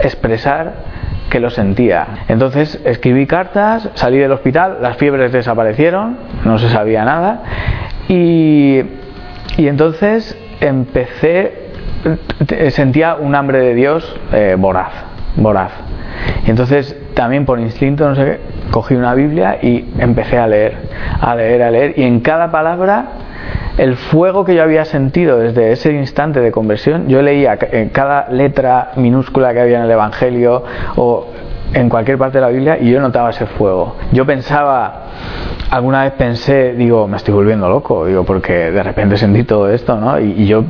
expresar 0.00 0.72
que 1.30 1.40
lo 1.40 1.50
sentía. 1.50 2.06
Entonces 2.28 2.80
escribí 2.84 3.26
cartas, 3.26 3.88
salí 3.94 4.18
del 4.18 4.32
hospital, 4.32 4.78
las 4.80 4.96
fiebres 4.96 5.32
desaparecieron, 5.32 6.16
no 6.44 6.58
se 6.58 6.68
sabía 6.70 7.04
nada 7.04 7.42
y, 8.08 8.82
y 9.56 9.68
entonces 9.68 10.36
empecé, 10.60 11.70
sentía 12.70 13.16
un 13.16 13.34
hambre 13.34 13.58
de 13.58 13.74
Dios 13.74 14.16
eh, 14.32 14.56
voraz, 14.58 14.92
voraz. 15.36 15.72
Y 16.46 16.50
entonces 16.50 16.96
también 17.14 17.44
por 17.44 17.60
instinto, 17.60 18.08
no 18.08 18.14
sé 18.14 18.24
qué, 18.24 18.40
cogí 18.70 18.94
una 18.94 19.14
Biblia 19.14 19.58
y 19.62 19.84
empecé 19.98 20.38
a 20.38 20.46
leer, 20.46 20.76
a 21.20 21.34
leer, 21.34 21.62
a 21.62 21.70
leer 21.70 21.94
y 21.96 22.02
en 22.04 22.20
cada 22.20 22.50
palabra 22.50 23.06
el 23.78 23.96
fuego 23.96 24.44
que 24.44 24.54
yo 24.56 24.62
había 24.62 24.84
sentido 24.84 25.38
desde 25.38 25.70
ese 25.70 25.92
instante 25.92 26.40
de 26.40 26.50
conversión, 26.50 27.08
yo 27.08 27.22
leía 27.22 27.58
cada 27.92 28.28
letra 28.28 28.90
minúscula 28.96 29.54
que 29.54 29.60
había 29.60 29.78
en 29.78 29.84
el 29.84 29.90
Evangelio 29.90 30.64
o 30.96 31.28
en 31.74 31.88
cualquier 31.88 32.18
parte 32.18 32.38
de 32.38 32.42
la 32.42 32.48
Biblia 32.48 32.78
y 32.80 32.90
yo 32.90 33.00
notaba 33.00 33.30
ese 33.30 33.46
fuego. 33.46 33.96
Yo 34.12 34.24
pensaba, 34.24 35.02
alguna 35.70 36.04
vez 36.04 36.12
pensé, 36.12 36.74
digo, 36.74 37.06
me 37.06 37.16
estoy 37.16 37.34
volviendo 37.34 37.68
loco, 37.68 38.06
digo, 38.06 38.24
porque 38.24 38.70
de 38.70 38.82
repente 38.82 39.16
sentí 39.16 39.44
todo 39.44 39.68
esto, 39.70 39.96
¿no? 39.96 40.18
Y, 40.18 40.46
yo, 40.46 40.64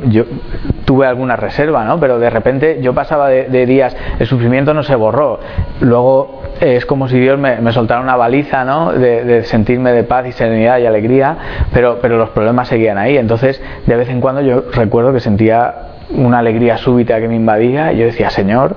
tuve 0.84 1.06
alguna 1.06 1.36
reserva, 1.36 1.84
¿no? 1.84 2.00
Pero 2.00 2.18
de 2.18 2.30
repente 2.30 2.78
yo 2.80 2.94
pasaba 2.94 3.28
de, 3.28 3.66
días, 3.66 3.96
el 4.18 4.26
sufrimiento 4.26 4.74
no 4.74 4.82
se 4.82 4.96
borró. 4.96 5.38
Luego 5.80 6.42
es 6.60 6.84
como 6.86 7.08
si 7.08 7.18
Dios 7.18 7.38
me, 7.38 7.72
soltara 7.72 8.00
una 8.00 8.16
baliza, 8.16 8.64
¿no? 8.64 8.92
De, 8.92 9.44
sentirme 9.44 9.92
de 9.92 10.02
paz 10.02 10.26
y 10.26 10.32
serenidad 10.32 10.78
y 10.78 10.86
alegría, 10.86 11.36
pero, 11.72 11.98
pero 12.02 12.16
los 12.16 12.30
problemas 12.30 12.68
seguían 12.68 12.98
ahí. 12.98 13.16
Entonces, 13.16 13.62
de 13.86 13.96
vez 13.96 14.08
en 14.08 14.20
cuando 14.20 14.40
yo 14.40 14.64
recuerdo 14.72 15.12
que 15.12 15.20
sentía 15.20 15.74
una 16.10 16.38
alegría 16.38 16.78
súbita 16.78 17.20
que 17.20 17.28
me 17.28 17.36
invadía 17.36 17.92
y 17.92 17.98
yo 17.98 18.06
decía, 18.06 18.30
Señor, 18.30 18.76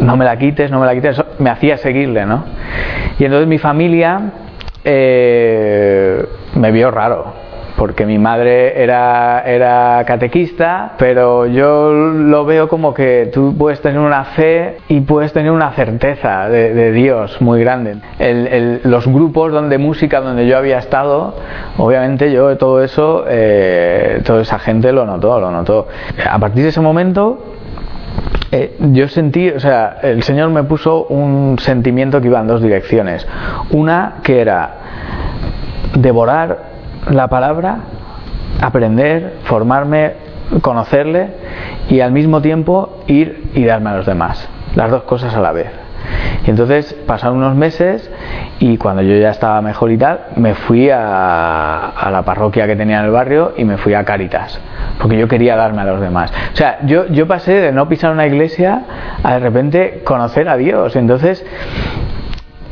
no 0.00 0.16
me 0.16 0.24
la 0.24 0.36
quites, 0.36 0.70
no 0.70 0.80
me 0.80 0.86
la 0.86 0.94
quites, 0.94 1.22
me 1.38 1.50
hacía 1.50 1.76
seguirle, 1.76 2.26
¿no? 2.26 2.44
Y 3.18 3.24
entonces 3.24 3.46
mi 3.46 3.58
familia 3.58 4.32
eh, 4.84 6.26
me 6.54 6.72
vio 6.72 6.90
raro, 6.90 7.32
porque 7.76 8.06
mi 8.06 8.18
madre 8.18 8.82
era, 8.82 9.42
era 9.46 10.02
catequista, 10.06 10.92
pero 10.98 11.46
yo 11.46 11.92
lo 11.92 12.44
veo 12.44 12.68
como 12.68 12.92
que 12.94 13.30
tú 13.32 13.54
puedes 13.56 13.80
tener 13.80 14.00
una 14.00 14.24
fe 14.24 14.78
y 14.88 15.00
puedes 15.00 15.32
tener 15.32 15.52
una 15.52 15.72
certeza 15.72 16.48
de, 16.48 16.92
Dios 16.92 17.40
muy 17.40 17.60
grande. 17.60 17.96
los 18.84 19.06
grupos 19.06 19.52
donde 19.52 19.78
música 19.78 20.20
donde 20.20 20.46
yo 20.46 20.58
había 20.58 20.78
estado, 20.78 21.36
obviamente 21.78 22.32
yo 22.32 22.56
todo 22.56 22.82
eso, 22.82 23.24
eh, 23.28 24.20
toda 24.24 24.42
esa 24.42 24.58
gente 24.58 24.92
lo 24.92 25.06
notó, 25.06 25.38
lo 25.40 25.50
notó. 25.50 25.88
A 26.28 26.38
partir 26.38 26.64
de 26.64 26.70
ese 26.70 26.80
momento 26.80 27.38
eh, 28.50 28.76
yo 28.92 29.08
sentí, 29.08 29.48
o 29.48 29.60
sea, 29.60 29.98
el 30.02 30.22
Señor 30.22 30.50
me 30.50 30.62
puso 30.64 31.04
un 31.04 31.58
sentimiento 31.58 32.20
que 32.20 32.28
iba 32.28 32.38
en 32.38 32.46
dos 32.46 32.60
direcciones. 32.60 33.26
Una 33.70 34.16
que 34.22 34.40
era 34.40 34.74
devorar 35.94 36.58
la 37.10 37.28
palabra, 37.28 37.78
aprender, 38.60 39.38
formarme, 39.44 40.12
conocerle 40.60 41.30
y 41.88 42.00
al 42.00 42.12
mismo 42.12 42.42
tiempo 42.42 43.02
ir 43.06 43.50
y 43.54 43.64
darme 43.64 43.90
a 43.90 43.96
los 43.96 44.06
demás. 44.06 44.48
las 44.74 44.90
dos 44.90 45.02
cosas 45.02 45.34
a 45.34 45.40
la 45.40 45.52
vez. 45.52 45.81
Y 46.46 46.50
entonces 46.50 46.94
pasaron 47.06 47.38
unos 47.38 47.54
meses 47.54 48.10
y 48.58 48.76
cuando 48.76 49.02
yo 49.02 49.16
ya 49.16 49.30
estaba 49.30 49.60
mejor 49.62 49.90
y 49.92 49.98
tal, 49.98 50.20
me 50.36 50.54
fui 50.54 50.90
a, 50.90 51.88
a, 51.88 52.10
la 52.10 52.22
parroquia 52.22 52.66
que 52.66 52.76
tenía 52.76 52.98
en 53.00 53.06
el 53.06 53.10
barrio 53.10 53.54
y 53.56 53.64
me 53.64 53.76
fui 53.76 53.94
a 53.94 54.04
Caritas, 54.04 54.60
porque 54.98 55.18
yo 55.18 55.28
quería 55.28 55.56
darme 55.56 55.82
a 55.82 55.84
los 55.84 56.00
demás. 56.00 56.32
O 56.52 56.56
sea, 56.56 56.78
yo, 56.84 57.06
yo 57.08 57.26
pasé 57.26 57.52
de 57.54 57.72
no 57.72 57.88
pisar 57.88 58.12
una 58.12 58.26
iglesia 58.26 58.82
a 59.22 59.34
de 59.34 59.38
repente 59.38 60.02
conocer 60.04 60.48
a 60.48 60.56
Dios. 60.56 60.96
Entonces, 60.96 61.44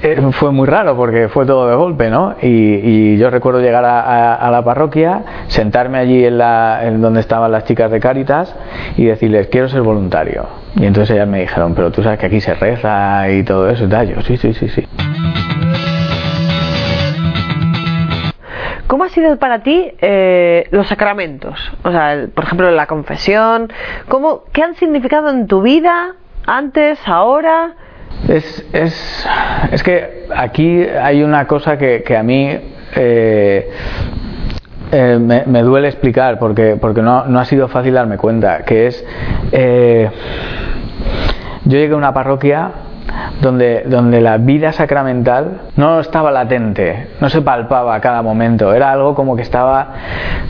eh, 0.02 0.20
fue 0.32 0.50
muy 0.50 0.66
raro 0.66 0.96
porque 0.96 1.28
fue 1.28 1.44
todo 1.44 1.68
de 1.68 1.76
golpe, 1.76 2.08
¿no? 2.08 2.34
Y, 2.40 3.18
yo 3.18 3.28
recuerdo 3.28 3.60
llegar 3.60 3.84
a, 3.84 4.50
la 4.50 4.64
parroquia, 4.64 5.44
sentarme 5.48 5.98
allí 5.98 6.24
en, 6.24 6.38
la, 6.38 6.80
donde 6.94 7.20
estaban 7.20 7.52
las 7.52 7.64
chicas 7.64 7.90
de 7.90 8.00
Cáritas 8.00 8.54
y 8.96 9.04
decirles, 9.04 9.48
quiero 9.48 9.68
ser 9.68 9.82
voluntario. 9.82 10.46
Y 10.76 10.86
entonces 10.86 11.14
ellas 11.14 11.28
me 11.28 11.40
dijeron, 11.40 11.74
pero 11.74 11.90
tú 11.90 12.02
sabes 12.02 12.18
que 12.18 12.26
aquí 12.26 12.40
se 12.40 12.54
reza 12.54 13.28
y 13.30 13.42
todo 13.42 13.68
eso 13.68 13.84
y. 13.84 14.04
Yo, 14.04 14.22
sí, 14.22 14.36
sí, 14.36 14.54
sí, 14.54 14.68
sí. 14.68 14.86
¿Cómo 18.86 19.04
ha 19.04 19.08
sido 19.10 19.36
para 19.38 19.62
ti 19.62 19.92
eh, 20.00 20.66
los 20.70 20.88
sacramentos? 20.88 21.60
O 21.84 21.92
sea, 21.92 22.26
por 22.34 22.44
ejemplo, 22.44 22.70
la 22.70 22.86
confesión. 22.86 23.72
¿cómo, 24.08 24.44
¿Qué 24.52 24.62
han 24.62 24.74
significado 24.76 25.28
en 25.28 25.46
tu 25.46 25.62
vida 25.62 26.14
antes, 26.46 26.98
ahora? 27.06 27.74
Es, 28.28 28.64
es, 28.72 29.28
es 29.72 29.82
que 29.82 30.26
aquí 30.34 30.82
hay 30.82 31.22
una 31.22 31.46
cosa 31.46 31.76
que, 31.76 32.02
que 32.02 32.16
a 32.16 32.22
mí 32.22 32.48
eh, 32.94 33.70
eh, 34.92 35.18
me, 35.18 35.62
duele 35.62 35.88
explicar 35.88 36.38
porque, 36.38 36.76
porque 36.80 37.02
no, 37.02 37.24
no, 37.26 37.38
ha 37.38 37.44
sido 37.44 37.68
fácil 37.68 37.94
darme 37.94 38.16
cuenta, 38.16 38.64
que 38.64 38.88
es, 38.88 39.04
eh, 39.52 40.10
yo 41.64 41.78
llegué 41.78 41.94
a 41.94 41.96
una 41.96 42.12
parroquia 42.12 42.70
donde, 43.40 43.84
donde 43.86 44.20
la 44.20 44.38
vida 44.38 44.72
sacramental 44.72 45.60
no 45.76 46.00
estaba 46.00 46.30
latente, 46.30 47.08
no 47.20 47.28
se 47.28 47.42
palpaba 47.42 47.94
a 47.94 48.00
cada 48.00 48.22
momento, 48.22 48.72
era 48.74 48.92
algo 48.92 49.14
como 49.14 49.36
que 49.36 49.42
estaba, 49.42 49.88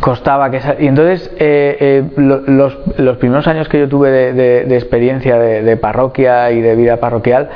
costaba 0.00 0.50
que... 0.50 0.60
Y 0.78 0.86
entonces 0.86 1.30
eh, 1.38 1.76
eh, 1.80 2.04
los, 2.16 2.78
los, 2.96 3.16
primeros 3.18 3.46
años 3.46 3.68
que 3.68 3.78
yo 3.78 3.88
tuve 3.88 4.10
de, 4.10 4.64
de, 4.64 4.74
experiencia 4.76 5.38
de, 5.38 5.62
de 5.62 5.76
parroquia 5.76 6.50
y 6.50 6.60
de 6.60 6.74
vida 6.74 6.96
parroquial, 6.98 7.48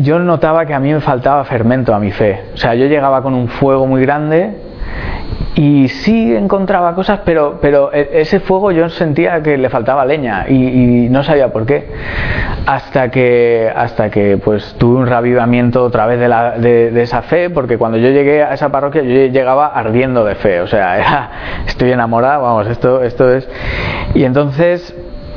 yo 0.00 0.18
notaba 0.18 0.66
que 0.66 0.74
a 0.74 0.80
mí 0.80 0.92
me 0.92 1.00
faltaba 1.00 1.44
fermento 1.44 1.94
a 1.94 1.98
mi 1.98 2.12
fe. 2.12 2.44
O 2.54 2.56
sea, 2.56 2.74
yo 2.74 2.86
llegaba 2.86 3.22
con 3.22 3.34
un 3.34 3.48
fuego 3.48 3.86
muy 3.86 4.02
grande 4.02 4.69
y 5.54 5.88
sí 5.88 6.34
encontraba 6.34 6.94
cosas, 6.94 7.20
pero, 7.24 7.58
pero 7.60 7.92
e, 7.92 8.20
ese 8.20 8.40
fuego 8.40 8.70
yo 8.70 8.88
sentía 8.88 9.42
que 9.42 9.58
le 9.58 9.68
faltaba 9.68 10.04
leña 10.04 10.46
y, 10.48 11.08
no 11.10 11.24
sabía 11.24 11.52
por 11.52 11.66
qué. 11.66 11.88
Hasta 12.66 13.10
que, 13.10 13.70
hasta 13.74 14.10
que 14.10 14.38
pues 14.38 14.76
tuve 14.78 14.98
un 14.98 15.06
reavivamiento 15.06 15.82
otra 15.82 16.06
vez 16.06 16.20
de, 16.20 16.28
la, 16.28 16.52
de, 16.52 17.02
esa 17.02 17.22
fe, 17.22 17.50
porque 17.50 17.78
cuando 17.78 17.98
yo 17.98 18.08
llegué 18.10 18.42
a 18.42 18.54
esa 18.54 18.68
parroquia 18.70 19.02
yo 19.02 19.26
llegaba 19.26 19.66
ardiendo 19.66 20.24
de 20.24 20.34
fe, 20.36 20.60
o 20.60 20.66
sea, 20.66 21.30
estoy 21.66 21.92
enamorado, 21.92 22.42
vamos, 22.42 22.66
esto, 22.68 23.02
esto 23.02 23.32
es... 23.32 23.48
Y 24.14 24.24
entonces 24.24 24.94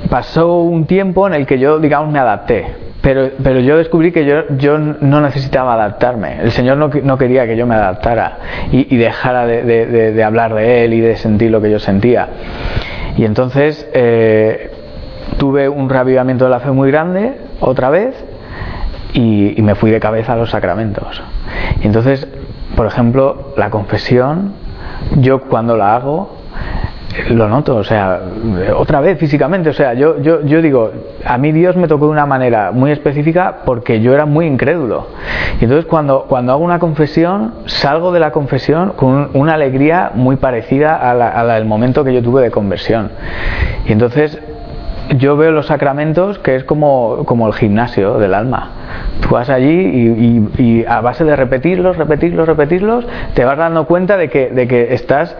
pasó 0.09 0.59
un 0.59 0.85
tiempo 0.85 1.25
en 1.27 1.33
el 1.33 1.45
que 1.45 1.57
yo, 1.59 1.79
digamos, 1.79 2.11
me 2.11 2.19
adapté 2.19 2.92
pero, 3.03 3.31
pero 3.43 3.59
yo 3.59 3.75
descubrí 3.77 4.13
que 4.13 4.25
yo, 4.25 4.77
no 4.77 5.19
necesitaba 5.19 5.73
adaptarme. 5.73 6.39
El 6.41 6.51
Señor 6.51 6.77
no, 6.77 7.17
quería 7.17 7.45
que 7.45 7.57
yo 7.57 7.67
me 7.67 7.75
adaptara 7.75 8.37
y, 8.71 8.95
dejara 8.95 9.45
de, 9.45 9.61
de, 9.63 10.13
de, 10.13 10.23
hablar 10.23 10.53
de 10.53 10.85
Él 10.85 10.93
y 10.93 11.01
de 11.01 11.17
sentir 11.17 11.51
lo 11.51 11.61
que 11.61 11.69
yo 11.69 11.79
sentía. 11.79 12.29
Y 13.17 13.25
entonces 13.25 13.89
eh, 13.93 14.71
tuve 15.37 15.67
un 15.67 15.89
reavivamiento 15.89 16.45
de 16.45 16.51
la 16.51 16.61
fe 16.61 16.71
muy 16.71 16.91
grande, 16.91 17.33
otra 17.59 17.89
vez, 17.89 18.15
y, 19.11 19.59
y 19.59 19.61
me 19.63 19.75
fui 19.75 19.91
de 19.91 19.99
cabeza 19.99 20.31
a 20.31 20.37
los 20.37 20.51
sacramentos. 20.51 21.21
Y 21.81 21.87
entonces, 21.87 22.25
por 22.77 22.87
ejemplo, 22.87 23.53
la 23.57 23.69
confesión, 23.69 24.53
yo 25.17 25.41
cuando 25.41 25.75
la 25.75 25.97
hago, 25.97 26.37
lo 27.29 27.47
noto, 27.47 27.75
o 27.75 27.83
sea, 27.83 28.19
otra 28.75 29.01
vez 29.01 29.19
físicamente, 29.19 29.69
o 29.69 29.73
sea, 29.73 29.93
yo, 29.93 30.19
yo, 30.21 30.43
yo 30.45 30.61
digo, 30.61 30.91
a 31.25 31.37
mí 31.37 31.51
Dios 31.51 31.75
me 31.75 31.87
tocó 31.87 32.05
de 32.05 32.11
una 32.11 32.25
manera 32.25 32.71
muy 32.71 32.91
específica 32.91 33.57
porque 33.65 34.01
yo 34.01 34.13
era 34.13 34.25
muy 34.25 34.45
incrédulo. 34.45 35.07
Y 35.59 35.65
entonces 35.65 35.85
cuando, 35.85 36.25
cuando 36.27 36.53
hago 36.53 36.63
una 36.63 36.79
confesión, 36.79 37.53
salgo 37.65 38.11
de 38.11 38.19
la 38.19 38.31
confesión 38.31 38.93
con 38.95 39.29
una 39.33 39.53
alegría 39.53 40.11
muy 40.15 40.37
parecida 40.37 40.95
a 40.95 41.13
la, 41.13 41.55
del 41.55 41.65
momento 41.65 42.03
que 42.03 42.13
yo 42.13 42.21
tuve 42.21 42.41
de 42.41 42.51
conversión. 42.51 43.11
Y 43.85 43.91
entonces 43.91 44.39
yo 45.17 45.37
veo 45.37 45.51
los 45.51 45.67
sacramentos 45.67 46.39
que 46.39 46.55
es 46.55 46.63
como, 46.63 47.23
como 47.25 47.47
el 47.47 47.53
gimnasio 47.53 48.17
del 48.17 48.33
alma. 48.33 48.82
Tú 49.21 49.29
vas 49.29 49.49
allí 49.49 49.69
y, 49.69 50.07
y, 50.09 50.63
y, 50.63 50.85
a 50.85 51.01
base 51.01 51.23
de 51.23 51.35
repetirlos, 51.35 51.97
repetirlos, 51.97 52.47
repetirlos, 52.47 53.05
te 53.33 53.45
vas 53.45 53.57
dando 53.57 53.85
cuenta 53.85 54.17
de 54.17 54.29
que, 54.29 54.49
de 54.49 54.67
que 54.67 54.93
estás, 54.93 55.35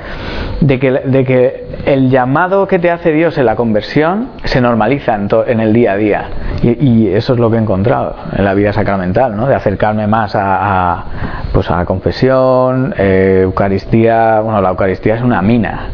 de 0.62 0.80
que, 0.80 0.92
de 0.92 1.26
que 1.26 1.68
el 1.86 2.10
llamado 2.10 2.68
que 2.68 2.80
te 2.80 2.92
hace 2.92 3.12
Dios 3.12 3.38
en 3.38 3.46
la 3.46 3.56
conversión 3.56 4.30
se 4.44 4.62
normaliza 4.62 5.16
en, 5.16 5.28
to, 5.28 5.46
en 5.46 5.60
el 5.60 5.74
día 5.74 5.94
a 5.94 5.98
día. 5.98 6.30
Y, 6.62 7.08
eso 7.14 7.34
es 7.34 7.40
lo 7.40 7.50
que 7.50 7.58
he 7.58 7.60
encontrado 7.60 8.16
en 8.36 8.46
la 8.46 8.54
vida 8.54 8.72
sacramental, 8.74 9.36
¿no? 9.36 9.48
de 9.48 9.56
acercarme 9.56 10.08
más 10.08 10.36
a, 10.36 10.94
a 10.94 11.06
pues 11.52 11.70
a 11.70 11.78
la 11.78 11.86
confesión, 11.86 12.94
eh, 12.98 13.42
Eucaristía. 13.44 14.40
Bueno, 14.40 14.62
la 14.62 14.70
Eucaristía 14.70 15.16
es 15.16 15.22
una 15.22 15.42
mina 15.42 15.90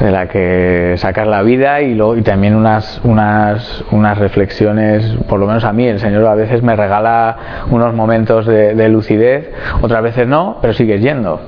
de 0.00 0.10
la 0.10 0.28
que 0.28 0.94
sacas 0.96 1.26
la 1.26 1.42
vida 1.42 1.80
y, 1.80 1.94
luego, 1.94 2.16
y 2.16 2.22
también 2.22 2.54
unas, 2.54 3.00
unas, 3.04 3.84
unas 3.90 4.18
reflexiones, 4.18 5.16
por 5.28 5.40
lo 5.40 5.46
menos 5.46 5.64
a 5.64 5.72
mí, 5.72 5.86
el 5.86 5.98
Señor 5.98 6.26
a 6.26 6.34
veces 6.34 6.62
me 6.62 6.76
regala 6.76 7.64
unos 7.70 7.94
momentos 7.94 8.46
de, 8.46 8.74
de 8.74 8.88
lucidez, 8.88 9.50
otras 9.82 10.02
veces 10.02 10.26
no, 10.26 10.58
pero 10.60 10.72
sigues 10.72 11.00
yendo. 11.00 11.40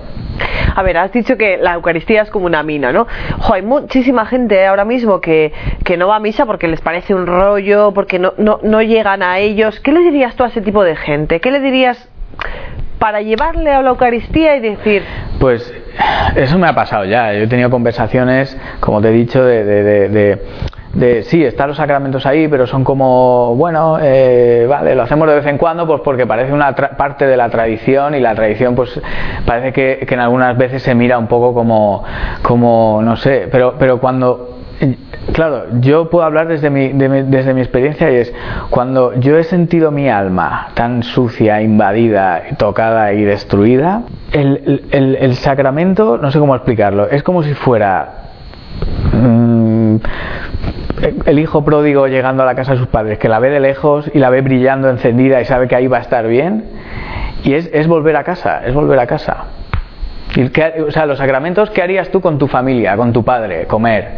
A 0.75 0.83
ver, 0.83 0.97
has 0.97 1.13
dicho 1.13 1.37
que 1.37 1.59
la 1.59 1.75
Eucaristía 1.75 2.23
es 2.23 2.31
como 2.31 2.47
una 2.47 2.63
mina, 2.63 2.93
¿no? 2.93 3.07
Jo, 3.39 3.55
hay 3.55 3.63
muchísima 3.63 4.25
gente 4.27 4.67
ahora 4.67 4.85
mismo 4.85 5.21
que, 5.21 5.53
que 5.85 5.97
no 5.97 6.09
va 6.09 6.17
a 6.17 6.21
misa 6.21 6.47
porque 6.47 6.69
les 6.69 6.81
parece 6.81 7.15
un 7.15 7.27
rollo, 7.27 7.93
porque 7.93 8.19
no, 8.19 8.33
no, 8.39 8.61
no 8.63 8.81
llegan 8.83 9.23
a 9.23 9.39
ellos. 9.39 9.81
¿Qué 9.81 9.93
le 9.93 10.01
dirías 10.01 10.37
tú 10.37 10.45
a 10.45 10.49
ese 10.49 10.61
tipo 10.61 10.85
de 10.85 10.97
gente? 10.97 11.41
¿Qué 11.41 11.51
le 11.51 11.61
dirías 11.61 12.09
para 13.01 13.23
llevarle 13.23 13.73
a 13.73 13.83
la 13.83 13.91
Eucaristía 13.91 14.57
y 14.57 14.61
decir... 14.61 15.03
Pues 15.41 15.75
eso 16.37 16.59
me 16.59 16.69
ha 16.69 16.75
pasado 16.75 17.07
ya. 17.07 17.33
Yo 17.33 17.45
he 17.45 17.47
tenido 17.49 17.71
conversaciones, 17.71 18.57
como 18.79 19.01
te 19.01 19.09
he 19.09 19.13
dicho, 19.13 19.43
de, 19.43 21.23
sí, 21.25 21.43
están 21.43 21.69
los 21.69 21.79
sacramentos 21.79 22.27
ahí, 22.27 22.47
pero 22.47 22.67
son 22.67 22.85
como, 22.85 23.57
bueno, 23.57 23.99
eh, 24.01 24.67
vale, 24.69 24.95
lo 24.95 25.03
hacemos 25.03 25.27
de 25.29 25.37
vez 25.37 25.47
en 25.47 25.57
cuando, 25.57 25.87
pues 25.87 26.03
porque 26.05 26.27
parece 26.27 26.53
una 26.53 26.75
parte 26.75 27.27
de 27.27 27.37
la 27.39 27.49
tradición 27.49 28.15
y 28.15 28.21
la 28.21 28.35
tradición, 28.35 28.75
pues 28.75 29.01
parece 29.47 29.73
que, 29.73 30.05
que, 30.07 30.15
en 30.15 30.21
algunas 30.21 30.57
veces 30.59 30.83
se 30.83 30.95
mira 30.95 31.19
un 31.19 31.27
poco 31.27 31.55
como, 31.55 32.05
como 32.43 33.01
no 33.03 33.17
sé, 33.17 33.49
pero, 33.51 33.77
pero 33.79 33.99
cuando 33.99 34.60
claro, 35.33 35.67
yo 35.81 36.11
puedo 36.11 36.25
hablar 36.25 36.49
desde 36.49 36.71
mi, 36.71 36.89
de 36.89 37.25
desde 37.25 37.55
mi 37.55 37.61
experiencia 37.61 38.11
y 38.11 38.17
es 38.17 38.35
cuando 38.71 39.15
yo 39.15 39.37
he 39.37 39.45
sentido 39.45 39.91
mi 39.91 40.09
alma 40.09 40.69
tan 40.75 41.03
sucia, 41.03 41.61
invadida, 41.63 42.43
tocada 42.59 43.13
y 43.13 43.23
destruida, 43.23 44.03
el, 44.33 44.85
el, 44.91 45.35
sacramento, 45.35 46.19
no 46.19 46.31
sé 46.31 46.39
cómo 46.39 46.55
explicarlo, 46.55 47.09
es 47.09 47.23
como 47.23 47.43
si 47.43 47.55
fuera 47.55 48.31
mmm, 49.13 49.97
el 51.27 51.39
hijo 51.39 51.65
pródigo 51.65 52.07
llegando 52.07 52.43
a 52.43 52.47
la 52.47 52.55
casa 52.55 52.73
de 52.73 52.79
sus 52.79 52.89
padres, 52.89 53.19
que 53.19 53.29
la 53.29 53.39
ve 53.39 53.51
de 53.51 53.61
lejos 53.61 54.11
y 54.13 54.19
la 54.19 54.31
ve 54.31 54.41
brillando 54.41 54.89
encendida 54.89 55.41
y 55.41 55.45
sabe 55.45 55.69
que 55.69 55.77
ahí 55.77 55.87
va 55.87 55.99
a 55.99 56.03
estar 56.03 56.27
bien, 56.27 56.65
y 57.43 57.55
es, 57.55 57.71
es 57.73 57.87
volver 57.87 58.17
a 58.17 58.25
casa, 58.25 58.63
es 58.67 58.75
volver 58.75 58.99
a 58.99 59.07
casa. 59.07 59.45
Y 60.37 60.49
que, 60.51 60.83
o 60.87 60.91
sea, 60.91 61.07
los 61.07 61.19
sacramentos, 61.19 61.71
¿qué 61.71 61.83
harías 61.83 62.11
tú 62.11 62.21
con 62.21 62.39
tu 62.39 62.47
familia, 62.47 62.97
con 62.97 63.13
tu 63.13 63.25
padre? 63.25 63.67
Comer, 63.67 64.09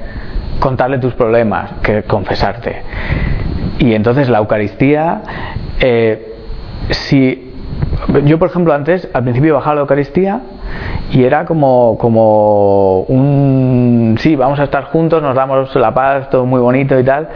contarle 0.62 0.98
tus 0.98 1.12
problemas, 1.14 1.72
que 1.82 2.04
confesarte. 2.04 2.82
Y 3.80 3.94
entonces 3.94 4.28
la 4.28 4.38
Eucaristía, 4.38 5.22
eh, 5.80 6.36
si 6.90 7.50
yo 8.24 8.38
por 8.38 8.48
ejemplo 8.48 8.72
antes, 8.72 9.08
al 9.12 9.24
principio 9.24 9.54
bajaba 9.54 9.74
la 9.74 9.80
Eucaristía 9.80 10.40
y 11.10 11.24
era 11.24 11.46
como, 11.46 11.98
como 11.98 13.00
un, 13.00 14.14
sí, 14.20 14.36
vamos 14.36 14.60
a 14.60 14.64
estar 14.64 14.84
juntos, 14.84 15.20
nos 15.20 15.34
damos 15.34 15.74
la 15.74 15.92
paz, 15.92 16.30
todo 16.30 16.46
muy 16.46 16.60
bonito 16.60 16.96
y 16.96 17.02
tal, 17.02 17.28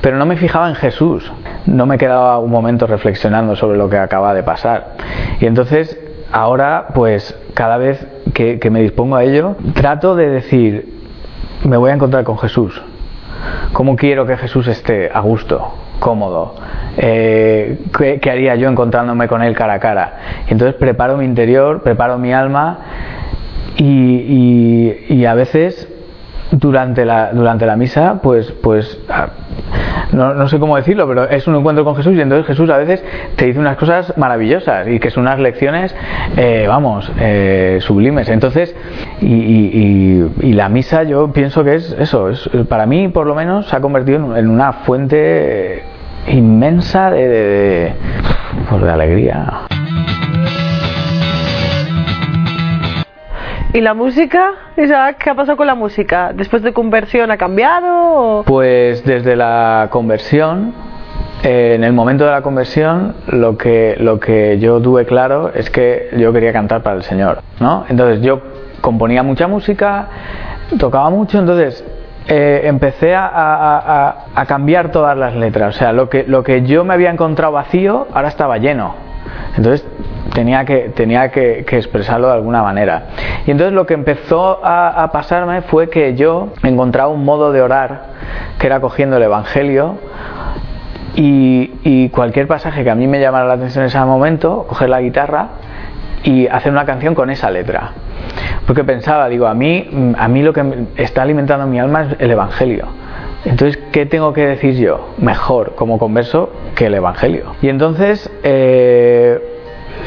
pero 0.00 0.16
no 0.16 0.26
me 0.26 0.36
fijaba 0.36 0.68
en 0.68 0.74
Jesús, 0.74 1.32
no 1.66 1.86
me 1.86 1.98
quedaba 1.98 2.40
un 2.40 2.50
momento 2.50 2.88
reflexionando 2.88 3.54
sobre 3.54 3.78
lo 3.78 3.88
que 3.88 3.96
acaba 3.96 4.34
de 4.34 4.42
pasar. 4.42 4.94
Y 5.40 5.46
entonces, 5.46 5.96
ahora, 6.32 6.88
pues, 6.94 7.38
cada 7.54 7.76
vez 7.76 8.04
que, 8.34 8.58
que 8.58 8.70
me 8.70 8.82
dispongo 8.82 9.14
a 9.14 9.22
ello, 9.22 9.54
trato 9.72 10.16
de 10.16 10.28
decir, 10.28 10.95
me 11.64 11.76
voy 11.76 11.90
a 11.90 11.94
encontrar 11.94 12.24
con 12.24 12.38
Jesús. 12.38 12.80
¿Cómo 13.72 13.96
quiero 13.96 14.26
que 14.26 14.36
Jesús 14.36 14.66
esté 14.68 15.10
a 15.12 15.20
gusto, 15.20 15.74
cómodo? 15.98 16.54
Eh, 16.96 17.78
¿qué, 17.96 18.18
¿qué, 18.20 18.30
haría 18.30 18.56
yo 18.56 18.68
encontrándome 18.68 19.28
con 19.28 19.42
Él 19.42 19.54
cara 19.54 19.74
a 19.74 19.78
cara? 19.78 20.14
Entonces 20.48 20.74
preparo 20.76 21.16
mi 21.16 21.24
interior, 21.24 21.82
preparo 21.82 22.18
mi 22.18 22.32
alma 22.32 22.78
y 23.78 25.24
a 25.24 25.34
veces 25.34 25.88
durante 26.58 27.04
la, 27.04 27.32
durante 27.32 27.66
la 27.66 27.76
misa, 27.76 28.20
pues, 28.22 28.52
pues 28.62 28.98
no, 30.12 30.34
no, 30.34 30.48
sé 30.48 30.58
cómo 30.58 30.76
decirlo, 30.76 31.06
pero 31.06 31.28
es 31.28 31.46
un 31.46 31.56
encuentro 31.56 31.84
con 31.84 31.96
Jesús 31.96 32.14
y 32.14 32.20
entonces 32.20 32.46
Jesús 32.46 32.70
a 32.70 32.76
veces 32.78 33.04
te 33.36 33.46
dice 33.46 33.58
unas 33.58 33.76
cosas 33.76 34.16
maravillosas 34.16 34.88
y 34.88 34.98
que 34.98 35.10
son 35.10 35.24
unas 35.24 35.38
lecciones, 35.38 35.94
eh, 36.36 36.66
vamos, 36.68 37.10
eh, 37.20 37.78
sublimes. 37.80 38.28
Entonces, 38.28 38.74
y, 39.20 40.28
y, 40.40 40.52
la 40.52 40.68
misa 40.70 41.02
yo 41.02 41.32
pienso 41.32 41.64
que 41.64 41.74
es 41.74 41.94
eso, 41.98 42.30
es, 42.30 42.48
para 42.68 42.86
mí 42.86 43.08
por 43.08 43.26
lo 43.26 43.34
menos 43.34 43.66
se 43.66 43.76
ha 43.76 43.80
convertido 43.80 44.36
en, 44.36 44.48
una 44.48 44.72
fuente 44.72 45.82
inmensa 46.28 47.10
de, 47.10 47.28
de, 47.28 47.44
de, 47.44 47.92
pues 48.70 48.82
de 48.82 48.90
alegría. 48.90 49.66
¿Y 53.76 53.82
la 53.82 53.92
música? 53.92 54.52
Isaac, 54.78 55.18
¿qué 55.22 55.28
ha 55.28 55.34
pasado 55.34 55.58
con 55.58 55.66
la 55.66 55.74
música? 55.74 56.32
¿Después 56.32 56.62
de 56.62 56.72
conversión 56.72 57.30
ha 57.30 57.36
cambiado? 57.36 58.42
Pues 58.46 59.04
desde 59.04 59.36
la 59.36 59.88
conversión, 59.90 60.72
eh, 61.42 61.74
en 61.74 61.84
el 61.84 61.92
momento 61.92 62.24
de 62.24 62.30
la 62.30 62.40
conversión, 62.40 63.16
lo 63.26 63.58
que, 63.58 63.94
lo 64.00 64.18
que 64.18 64.58
yo 64.60 64.80
tuve 64.80 65.04
claro 65.04 65.52
es 65.54 65.68
que 65.68 66.08
yo 66.16 66.32
quería 66.32 66.54
cantar 66.54 66.82
para 66.82 66.96
el 66.96 67.02
Señor, 67.02 67.42
¿no? 67.60 67.84
Entonces 67.90 68.22
yo 68.22 68.40
componía 68.80 69.22
mucha 69.22 69.46
música, 69.46 70.08
tocaba 70.78 71.10
mucho, 71.10 71.38
entonces 71.38 71.84
eh, 72.28 72.62
empecé 72.64 73.14
a, 73.14 73.26
a, 73.26 74.24
a, 74.34 74.46
cambiar 74.46 74.90
todas 74.90 75.18
las 75.18 75.34
letras. 75.34 75.76
O 75.76 75.78
sea, 75.78 75.92
lo 75.92 76.08
que, 76.08 76.24
lo 76.26 76.42
que 76.42 76.62
yo 76.62 76.82
me 76.82 76.94
había 76.94 77.10
encontrado 77.10 77.52
vacío, 77.52 78.06
ahora 78.14 78.28
estaba 78.28 78.56
lleno. 78.56 79.05
Entonces 79.56 79.86
tenía 80.34 80.64
que, 80.64 80.90
tenía 80.94 81.30
que, 81.30 81.60
expresarlo 81.60 82.28
de 82.28 82.34
alguna 82.34 82.62
manera. 82.62 83.04
Y 83.46 83.50
entonces 83.50 83.72
lo 83.72 83.86
que 83.86 83.94
empezó 83.94 84.64
a, 84.64 85.02
a, 85.02 85.12
pasarme 85.12 85.62
fue 85.62 85.88
que 85.88 86.14
yo 86.14 86.48
encontraba 86.62 87.08
un 87.08 87.24
modo 87.24 87.52
de 87.52 87.62
orar 87.62 88.16
que 88.58 88.66
era 88.66 88.80
cogiendo 88.80 89.16
el 89.16 89.22
Evangelio 89.22 89.96
y, 91.14 91.72
y, 91.82 92.08
cualquier 92.10 92.46
pasaje 92.46 92.84
que 92.84 92.90
a 92.90 92.94
mí 92.94 93.06
me 93.06 93.20
llamara 93.20 93.46
la 93.46 93.54
atención 93.54 93.84
en 93.84 93.88
ese 93.88 93.98
momento, 94.00 94.66
coger 94.68 94.90
la 94.90 95.00
guitarra 95.00 95.48
y 96.22 96.46
hacer 96.48 96.72
una 96.72 96.84
canción 96.84 97.14
con 97.14 97.30
esa 97.30 97.50
letra. 97.50 97.92
Porque 98.66 98.84
pensaba, 98.84 99.28
digo, 99.28 99.46
a 99.46 99.54
mí, 99.54 100.14
a 100.18 100.28
mí 100.28 100.42
lo 100.42 100.52
que 100.52 100.86
está 100.96 101.22
alimentando 101.22 101.66
mi 101.66 101.78
alma 101.78 102.02
es 102.02 102.16
el 102.18 102.30
Evangelio. 102.32 102.88
Entonces, 103.46 103.78
¿qué 103.92 104.06
tengo 104.06 104.32
que 104.32 104.44
decir 104.44 104.74
yo? 104.74 105.10
Mejor 105.18 105.76
como 105.76 105.98
converso 105.98 106.50
que 106.74 106.86
el 106.86 106.94
Evangelio. 106.94 107.54
Y 107.62 107.68
entonces 107.68 108.28
eh, 108.42 109.40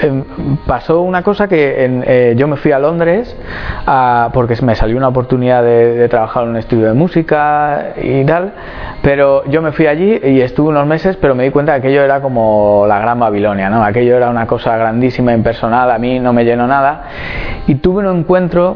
eh, 0.04 0.24
pasó 0.68 1.02
una 1.02 1.24
cosa 1.24 1.48
que 1.48 1.74
eh, 1.78 2.34
yo 2.36 2.50
me 2.50 2.58
fui 2.58 2.74
a 2.74 2.80
Londres 2.80 3.34
porque 4.34 4.58
me 4.62 4.76
salió 4.76 4.98
una 4.98 5.08
oportunidad 5.08 5.64
de, 5.64 5.96
de, 5.96 6.10
trabajar 6.10 6.44
en 6.44 6.50
un 6.50 6.58
estudio 6.58 6.88
de 6.88 6.94
música 6.94 7.94
y 8.02 8.26
tal, 8.26 8.54
pero 9.02 9.46
yo 9.46 9.62
me 9.62 9.72
fui 9.72 9.88
allí 9.88 10.20
y 10.22 10.42
estuve 10.42 10.70
unos 10.70 10.86
meses, 10.86 11.16
pero 11.16 11.34
me 11.34 11.46
di 11.46 11.50
cuenta 11.50 11.72
que 11.74 11.88
aquello 11.88 12.04
era 12.04 12.22
como 12.22 12.84
la 12.88 13.00
gran 13.00 13.20
Babilonia, 13.20 13.70
¿no? 13.70 13.84
Aquello 13.84 14.18
era 14.18 14.30
una 14.30 14.46
cosa 14.46 14.76
grandísima, 14.76 15.34
impersonal, 15.34 15.90
a 15.92 15.98
mí 15.98 16.20
no 16.20 16.34
me 16.34 16.44
llenó 16.44 16.68
nada. 16.68 17.04
Y 17.68 17.76
tuve 17.76 18.06
un 18.08 18.20
encuentro 18.20 18.76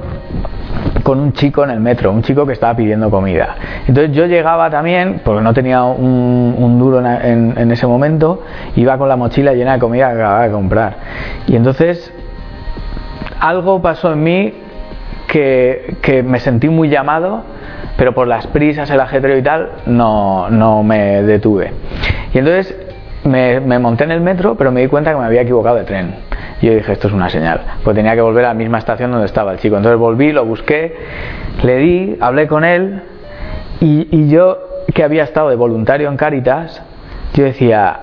con 1.02 1.20
un 1.20 1.34
chico 1.34 1.64
en 1.64 1.72
el 1.72 1.80
metro, 1.80 2.12
un 2.12 2.22
chico 2.22 2.46
que 2.46 2.54
estaba 2.54 2.76
pidiendo 2.76 3.10
comida. 3.10 3.56
Entonces 3.88 4.16
yo 4.16 4.26
llegaba 4.26 4.70
también, 4.70 5.22
porque 5.24 5.42
no 5.42 5.54
tenía 5.54 5.84
un, 5.84 6.78
duro 6.80 7.00
en, 7.00 7.72
ese 7.72 7.88
momento, 7.88 8.44
iba 8.76 8.98
con 8.98 9.10
la 9.10 9.16
mochila 9.16 9.54
llena 9.54 9.74
de 9.74 9.80
comida 9.80 10.10
que 10.10 10.16
acababa 10.16 10.44
de 10.44 10.52
comprar. 10.52 10.96
Y 11.48 11.56
entonces 11.56 12.14
algo 13.40 13.82
pasó 13.82 14.14
en 14.14 14.24
mí 14.24 14.54
que, 15.28 15.98
que 16.02 16.22
me 16.22 16.40
sentí 16.40 16.70
muy 16.70 16.90
llamado, 16.90 17.44
pero 17.98 18.14
por 18.14 18.28
las 18.28 18.48
prisas, 18.48 18.90
el 18.90 19.00
ajetreo 19.00 19.38
y 19.38 19.42
tal, 19.42 19.70
no, 19.86 20.50
no 20.50 20.84
me 20.84 21.24
detuve. 21.24 21.72
Y 22.34 22.38
entonces 22.38 22.76
me, 23.24 23.60
me 23.60 23.80
monté 23.80 24.04
en 24.04 24.12
el 24.12 24.22
metro, 24.22 24.56
pero 24.56 24.72
me 24.72 24.82
di 24.82 24.88
cuenta 24.88 25.12
que 25.12 25.18
me 25.18 25.26
había 25.26 25.42
equivocado 25.42 25.78
de 25.78 25.84
tren. 25.84 26.16
Y 26.64 26.68
yo 26.68 26.76
dije, 26.76 26.94
esto 26.94 27.10
es 27.10 27.14
una 27.14 27.30
señal. 27.30 27.60
Pues 27.84 27.94
tenía 27.94 28.16
que 28.16 28.22
volver 28.22 28.46
a 28.46 28.48
la 28.50 28.54
misma 28.54 28.78
estación 28.78 29.12
donde 29.12 29.26
estaba 29.26 29.52
el 29.52 29.60
chico. 29.60 29.76
Entonces 29.76 30.00
volví, 30.00 30.32
lo 30.32 30.46
busqué, 30.46 30.96
le 31.62 31.76
di, 31.76 32.18
hablé 32.22 32.48
con 32.48 32.64
él 32.64 33.02
y, 33.82 34.30
yo, 34.30 34.60
que 34.94 35.04
había 35.04 35.24
estado 35.26 35.50
de 35.50 35.58
voluntario 35.58 36.08
en 36.08 36.16
Cáritas, 36.16 36.82
yo 37.34 37.44
decía, 37.44 38.00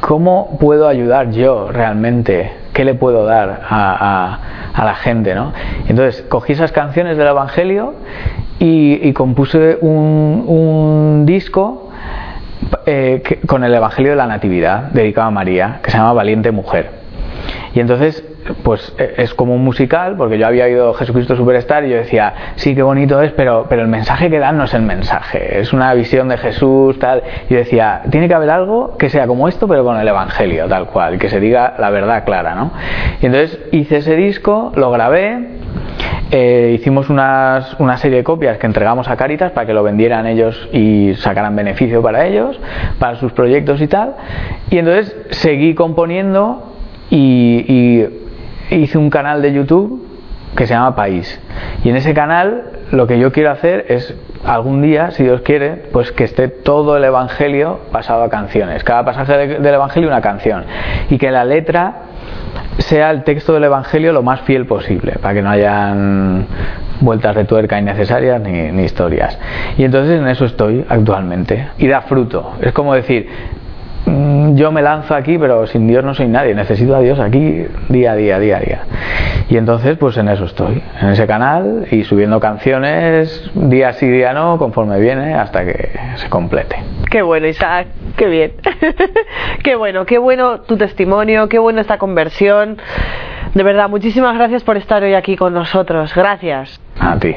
¿cómo 0.00 0.58
puedo 0.60 0.88
ayudar 0.88 1.30
yo 1.30 1.72
realmente? 1.72 2.52
¿Qué 2.74 2.84
le 2.84 2.92
puedo 2.92 3.24
dar 3.24 3.62
a, 3.66 4.40
a, 4.74 4.84
la 4.84 4.94
gente? 4.96 5.34
¿no? 5.34 5.54
Entonces 5.88 6.20
cogí 6.28 6.52
esas 6.52 6.72
canciones 6.72 7.16
del 7.16 7.28
Evangelio 7.28 7.94
y, 8.58 9.10
compuse 9.14 9.78
un, 9.80 10.44
un 10.46 11.24
disco 11.24 11.88
eh, 12.84 13.22
con 13.46 13.64
el 13.64 13.74
Evangelio 13.74 14.10
de 14.10 14.16
la 14.16 14.26
Natividad, 14.26 14.90
dedicado 14.90 15.28
a 15.28 15.30
María, 15.30 15.80
que 15.82 15.90
se 15.90 15.96
llama 15.96 16.12
Valiente 16.12 16.50
Mujer. 16.50 17.05
Y 17.76 17.80
entonces, 17.80 18.24
pues 18.62 18.94
es 18.98 19.34
como 19.34 19.54
un 19.54 19.62
musical, 19.62 20.14
porque 20.16 20.38
yo 20.38 20.46
había 20.46 20.64
oído 20.64 20.94
Jesucristo 20.94 21.36
Superstar 21.36 21.84
y 21.84 21.90
yo 21.90 21.96
decía, 21.98 22.32
sí, 22.54 22.74
qué 22.74 22.82
bonito 22.82 23.20
es, 23.20 23.32
pero, 23.32 23.66
pero 23.68 23.82
el 23.82 23.88
mensaje 23.88 24.30
que 24.30 24.38
dan 24.38 24.56
no 24.56 24.64
es 24.64 24.72
el 24.72 24.80
mensaje, 24.80 25.60
es 25.60 25.74
una 25.74 25.92
visión 25.92 26.30
de 26.30 26.38
Jesús, 26.38 26.98
tal. 26.98 27.22
Yo 27.50 27.58
decía, 27.58 28.00
tiene 28.10 28.28
que 28.28 28.34
haber 28.34 28.48
algo 28.48 28.96
que 28.96 29.10
sea 29.10 29.26
como 29.26 29.46
esto, 29.46 29.68
pero 29.68 29.84
con 29.84 30.00
el 30.00 30.08
Evangelio, 30.08 30.66
tal 30.68 30.86
cual, 30.86 31.18
que 31.18 31.28
se 31.28 31.38
diga 31.38 31.74
la 31.78 31.90
verdad 31.90 32.24
clara, 32.24 32.54
¿no? 32.54 32.70
Y 33.20 33.26
entonces 33.26 33.60
hice 33.72 33.98
ese 33.98 34.16
disco, 34.16 34.72
lo 34.74 34.90
grabé, 34.90 35.58
eh, 36.30 36.72
hicimos 36.80 37.10
unas, 37.10 37.78
una 37.78 37.98
serie 37.98 38.16
de 38.16 38.24
copias 38.24 38.56
que 38.56 38.64
entregamos 38.64 39.06
a 39.08 39.18
Caritas 39.18 39.52
para 39.52 39.66
que 39.66 39.74
lo 39.74 39.82
vendieran 39.82 40.26
ellos 40.26 40.66
y 40.72 41.14
sacaran 41.16 41.54
beneficio 41.54 42.00
para 42.00 42.24
ellos, 42.24 42.58
para 42.98 43.16
sus 43.16 43.32
proyectos 43.32 43.82
y 43.82 43.86
tal. 43.86 44.14
Y 44.70 44.78
entonces 44.78 45.14
seguí 45.28 45.74
componiendo 45.74 46.72
y, 47.16 48.06
hice 48.70 48.98
un 48.98 49.10
canal 49.10 49.42
de 49.42 49.52
YouTube 49.52 50.04
que 50.56 50.66
se 50.66 50.74
llama 50.74 50.96
País. 50.96 51.40
Y 51.84 51.90
en 51.90 51.96
ese 51.96 52.14
canal 52.14 52.64
lo 52.90 53.06
que 53.06 53.18
yo 53.18 53.32
quiero 53.32 53.50
hacer 53.50 53.86
es 53.88 54.14
algún 54.44 54.82
día, 54.82 55.10
si 55.10 55.22
Dios 55.22 55.40
quiere, 55.42 55.84
pues 55.92 56.12
que 56.12 56.24
esté 56.24 56.48
todo 56.48 56.96
el 56.96 57.04
Evangelio 57.04 57.80
pasado 57.92 58.22
a 58.22 58.30
canciones. 58.30 58.82
Cada 58.84 59.04
pasaje 59.04 59.36
de, 59.36 59.46
del 59.58 59.74
Evangelio 59.74 60.08
una 60.08 60.20
canción. 60.20 60.64
Y 61.10 61.18
que 61.18 61.30
la 61.30 61.44
letra 61.44 61.94
sea 62.78 63.10
el 63.10 63.24
texto 63.24 63.54
del 63.54 63.64
Evangelio 63.64 64.12
lo 64.12 64.22
más 64.22 64.42
fiel 64.42 64.66
posible, 64.66 65.16
para 65.20 65.34
que 65.34 65.42
no 65.42 65.50
hayan 65.50 66.46
vueltas 67.00 67.34
de 67.36 67.44
tuerca 67.44 67.78
innecesarias 67.78 68.40
ni 68.40 68.82
historias. 68.82 69.38
Y 69.76 69.84
entonces 69.84 70.18
en 70.18 70.28
eso 70.28 70.44
estoy 70.44 70.84
actualmente. 70.88 71.68
Y 71.78 71.88
da 71.88 72.02
fruto. 72.02 72.54
Es 72.60 72.72
como 72.72 72.94
decir, 72.94 73.28
yo 74.06 74.72
me 74.72 74.82
lanzo 74.82 75.14
aquí, 75.14 75.38
pero 75.38 75.66
sin 75.66 75.86
Dios 75.86 76.04
no 76.04 76.14
soy 76.14 76.28
nadie, 76.28 76.54
necesito 76.54 76.96
a 76.96 77.00
Dios 77.00 77.18
aquí 77.18 77.66
día 77.88 78.12
a 78.12 78.16
día, 78.16 78.38
día 78.38 78.56
a 78.56 78.60
día. 78.60 78.80
Y 79.48 79.56
entonces, 79.56 79.96
pues 79.98 80.16
en 80.16 80.28
eso 80.28 80.44
estoy, 80.44 80.82
en 81.00 81.08
ese 81.08 81.26
canal 81.26 81.86
y 81.90 82.04
subiendo 82.04 82.40
canciones 82.40 83.50
día 83.54 83.92
sí, 83.92 84.08
día 84.08 84.32
no, 84.32 84.58
conforme 84.58 84.98
viene, 84.98 85.34
hasta 85.34 85.64
que 85.64 85.90
se 86.16 86.28
complete. 86.28 86.76
Qué 87.10 87.22
bueno, 87.22 87.46
Isaac, 87.46 87.88
qué 88.16 88.26
bien. 88.26 88.52
qué 89.62 89.76
bueno, 89.76 90.04
qué 90.06 90.18
bueno 90.18 90.60
tu 90.60 90.76
testimonio, 90.76 91.48
qué 91.48 91.58
bueno 91.58 91.80
esta 91.80 91.98
conversión. 91.98 92.78
De 93.54 93.62
verdad, 93.62 93.88
muchísimas 93.88 94.36
gracias 94.36 94.64
por 94.64 94.76
estar 94.76 95.02
hoy 95.02 95.14
aquí 95.14 95.36
con 95.36 95.54
nosotros. 95.54 96.12
Gracias. 96.14 96.80
A 96.98 97.18
ti. 97.18 97.36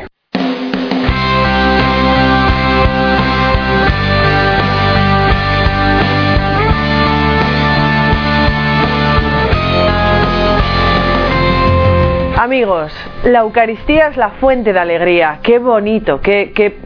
Amigos, 12.41 12.93
la 13.25 13.39
Eucaristía 13.39 14.07
es 14.07 14.15
la 14.15 14.29
fuente 14.29 14.71
de 14.71 14.79
alegría. 14.79 15.39
Qué 15.43 15.59
bonito, 15.59 16.21
qué, 16.21 16.53
qué 16.55 16.77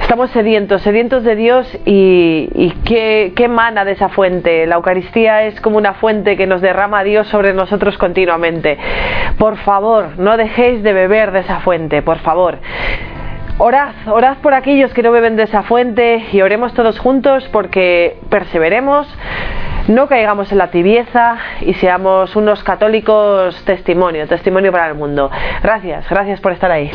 estamos 0.00 0.30
sedientos, 0.30 0.80
sedientos 0.80 1.22
de 1.22 1.36
Dios 1.36 1.70
y, 1.84 2.48
y 2.54 2.70
qué, 2.86 3.34
qué 3.36 3.46
de 3.46 3.92
esa 3.92 4.08
fuente. 4.08 4.66
La 4.66 4.76
Eucaristía 4.76 5.42
es 5.42 5.60
como 5.60 5.76
una 5.76 5.92
fuente 5.92 6.38
que 6.38 6.46
nos 6.46 6.62
derrama 6.62 7.04
Dios 7.04 7.28
sobre 7.28 7.52
nosotros 7.52 7.98
continuamente. 7.98 8.78
Por 9.36 9.58
favor, 9.58 10.18
no 10.18 10.38
dejéis 10.38 10.82
de 10.82 10.94
beber 10.94 11.30
de 11.32 11.40
esa 11.40 11.60
fuente, 11.60 12.00
por 12.00 12.16
favor. 12.20 12.56
Orad, 13.58 13.96
orad 14.06 14.38
por 14.38 14.54
aquellos 14.54 14.94
que 14.94 15.02
no 15.02 15.12
beben 15.12 15.36
de 15.36 15.42
esa 15.42 15.62
fuente 15.64 16.24
y 16.32 16.40
oremos 16.40 16.72
todos 16.72 16.98
juntos 16.98 17.46
porque 17.52 18.16
perseveremos 18.30 19.06
no 19.88 20.06
caigamos 20.06 20.52
en 20.52 20.58
la 20.58 20.70
tibieza 20.70 21.36
y 21.62 21.74
seamos 21.74 22.36
unos 22.36 22.62
católicos 22.62 23.62
testimonio, 23.64 24.26
testimonio 24.28 24.70
para 24.70 24.88
el 24.88 24.94
mundo. 24.94 25.30
Gracias, 25.62 26.08
gracias 26.08 26.40
por 26.40 26.52
estar 26.52 26.70
ahí. 26.70 26.90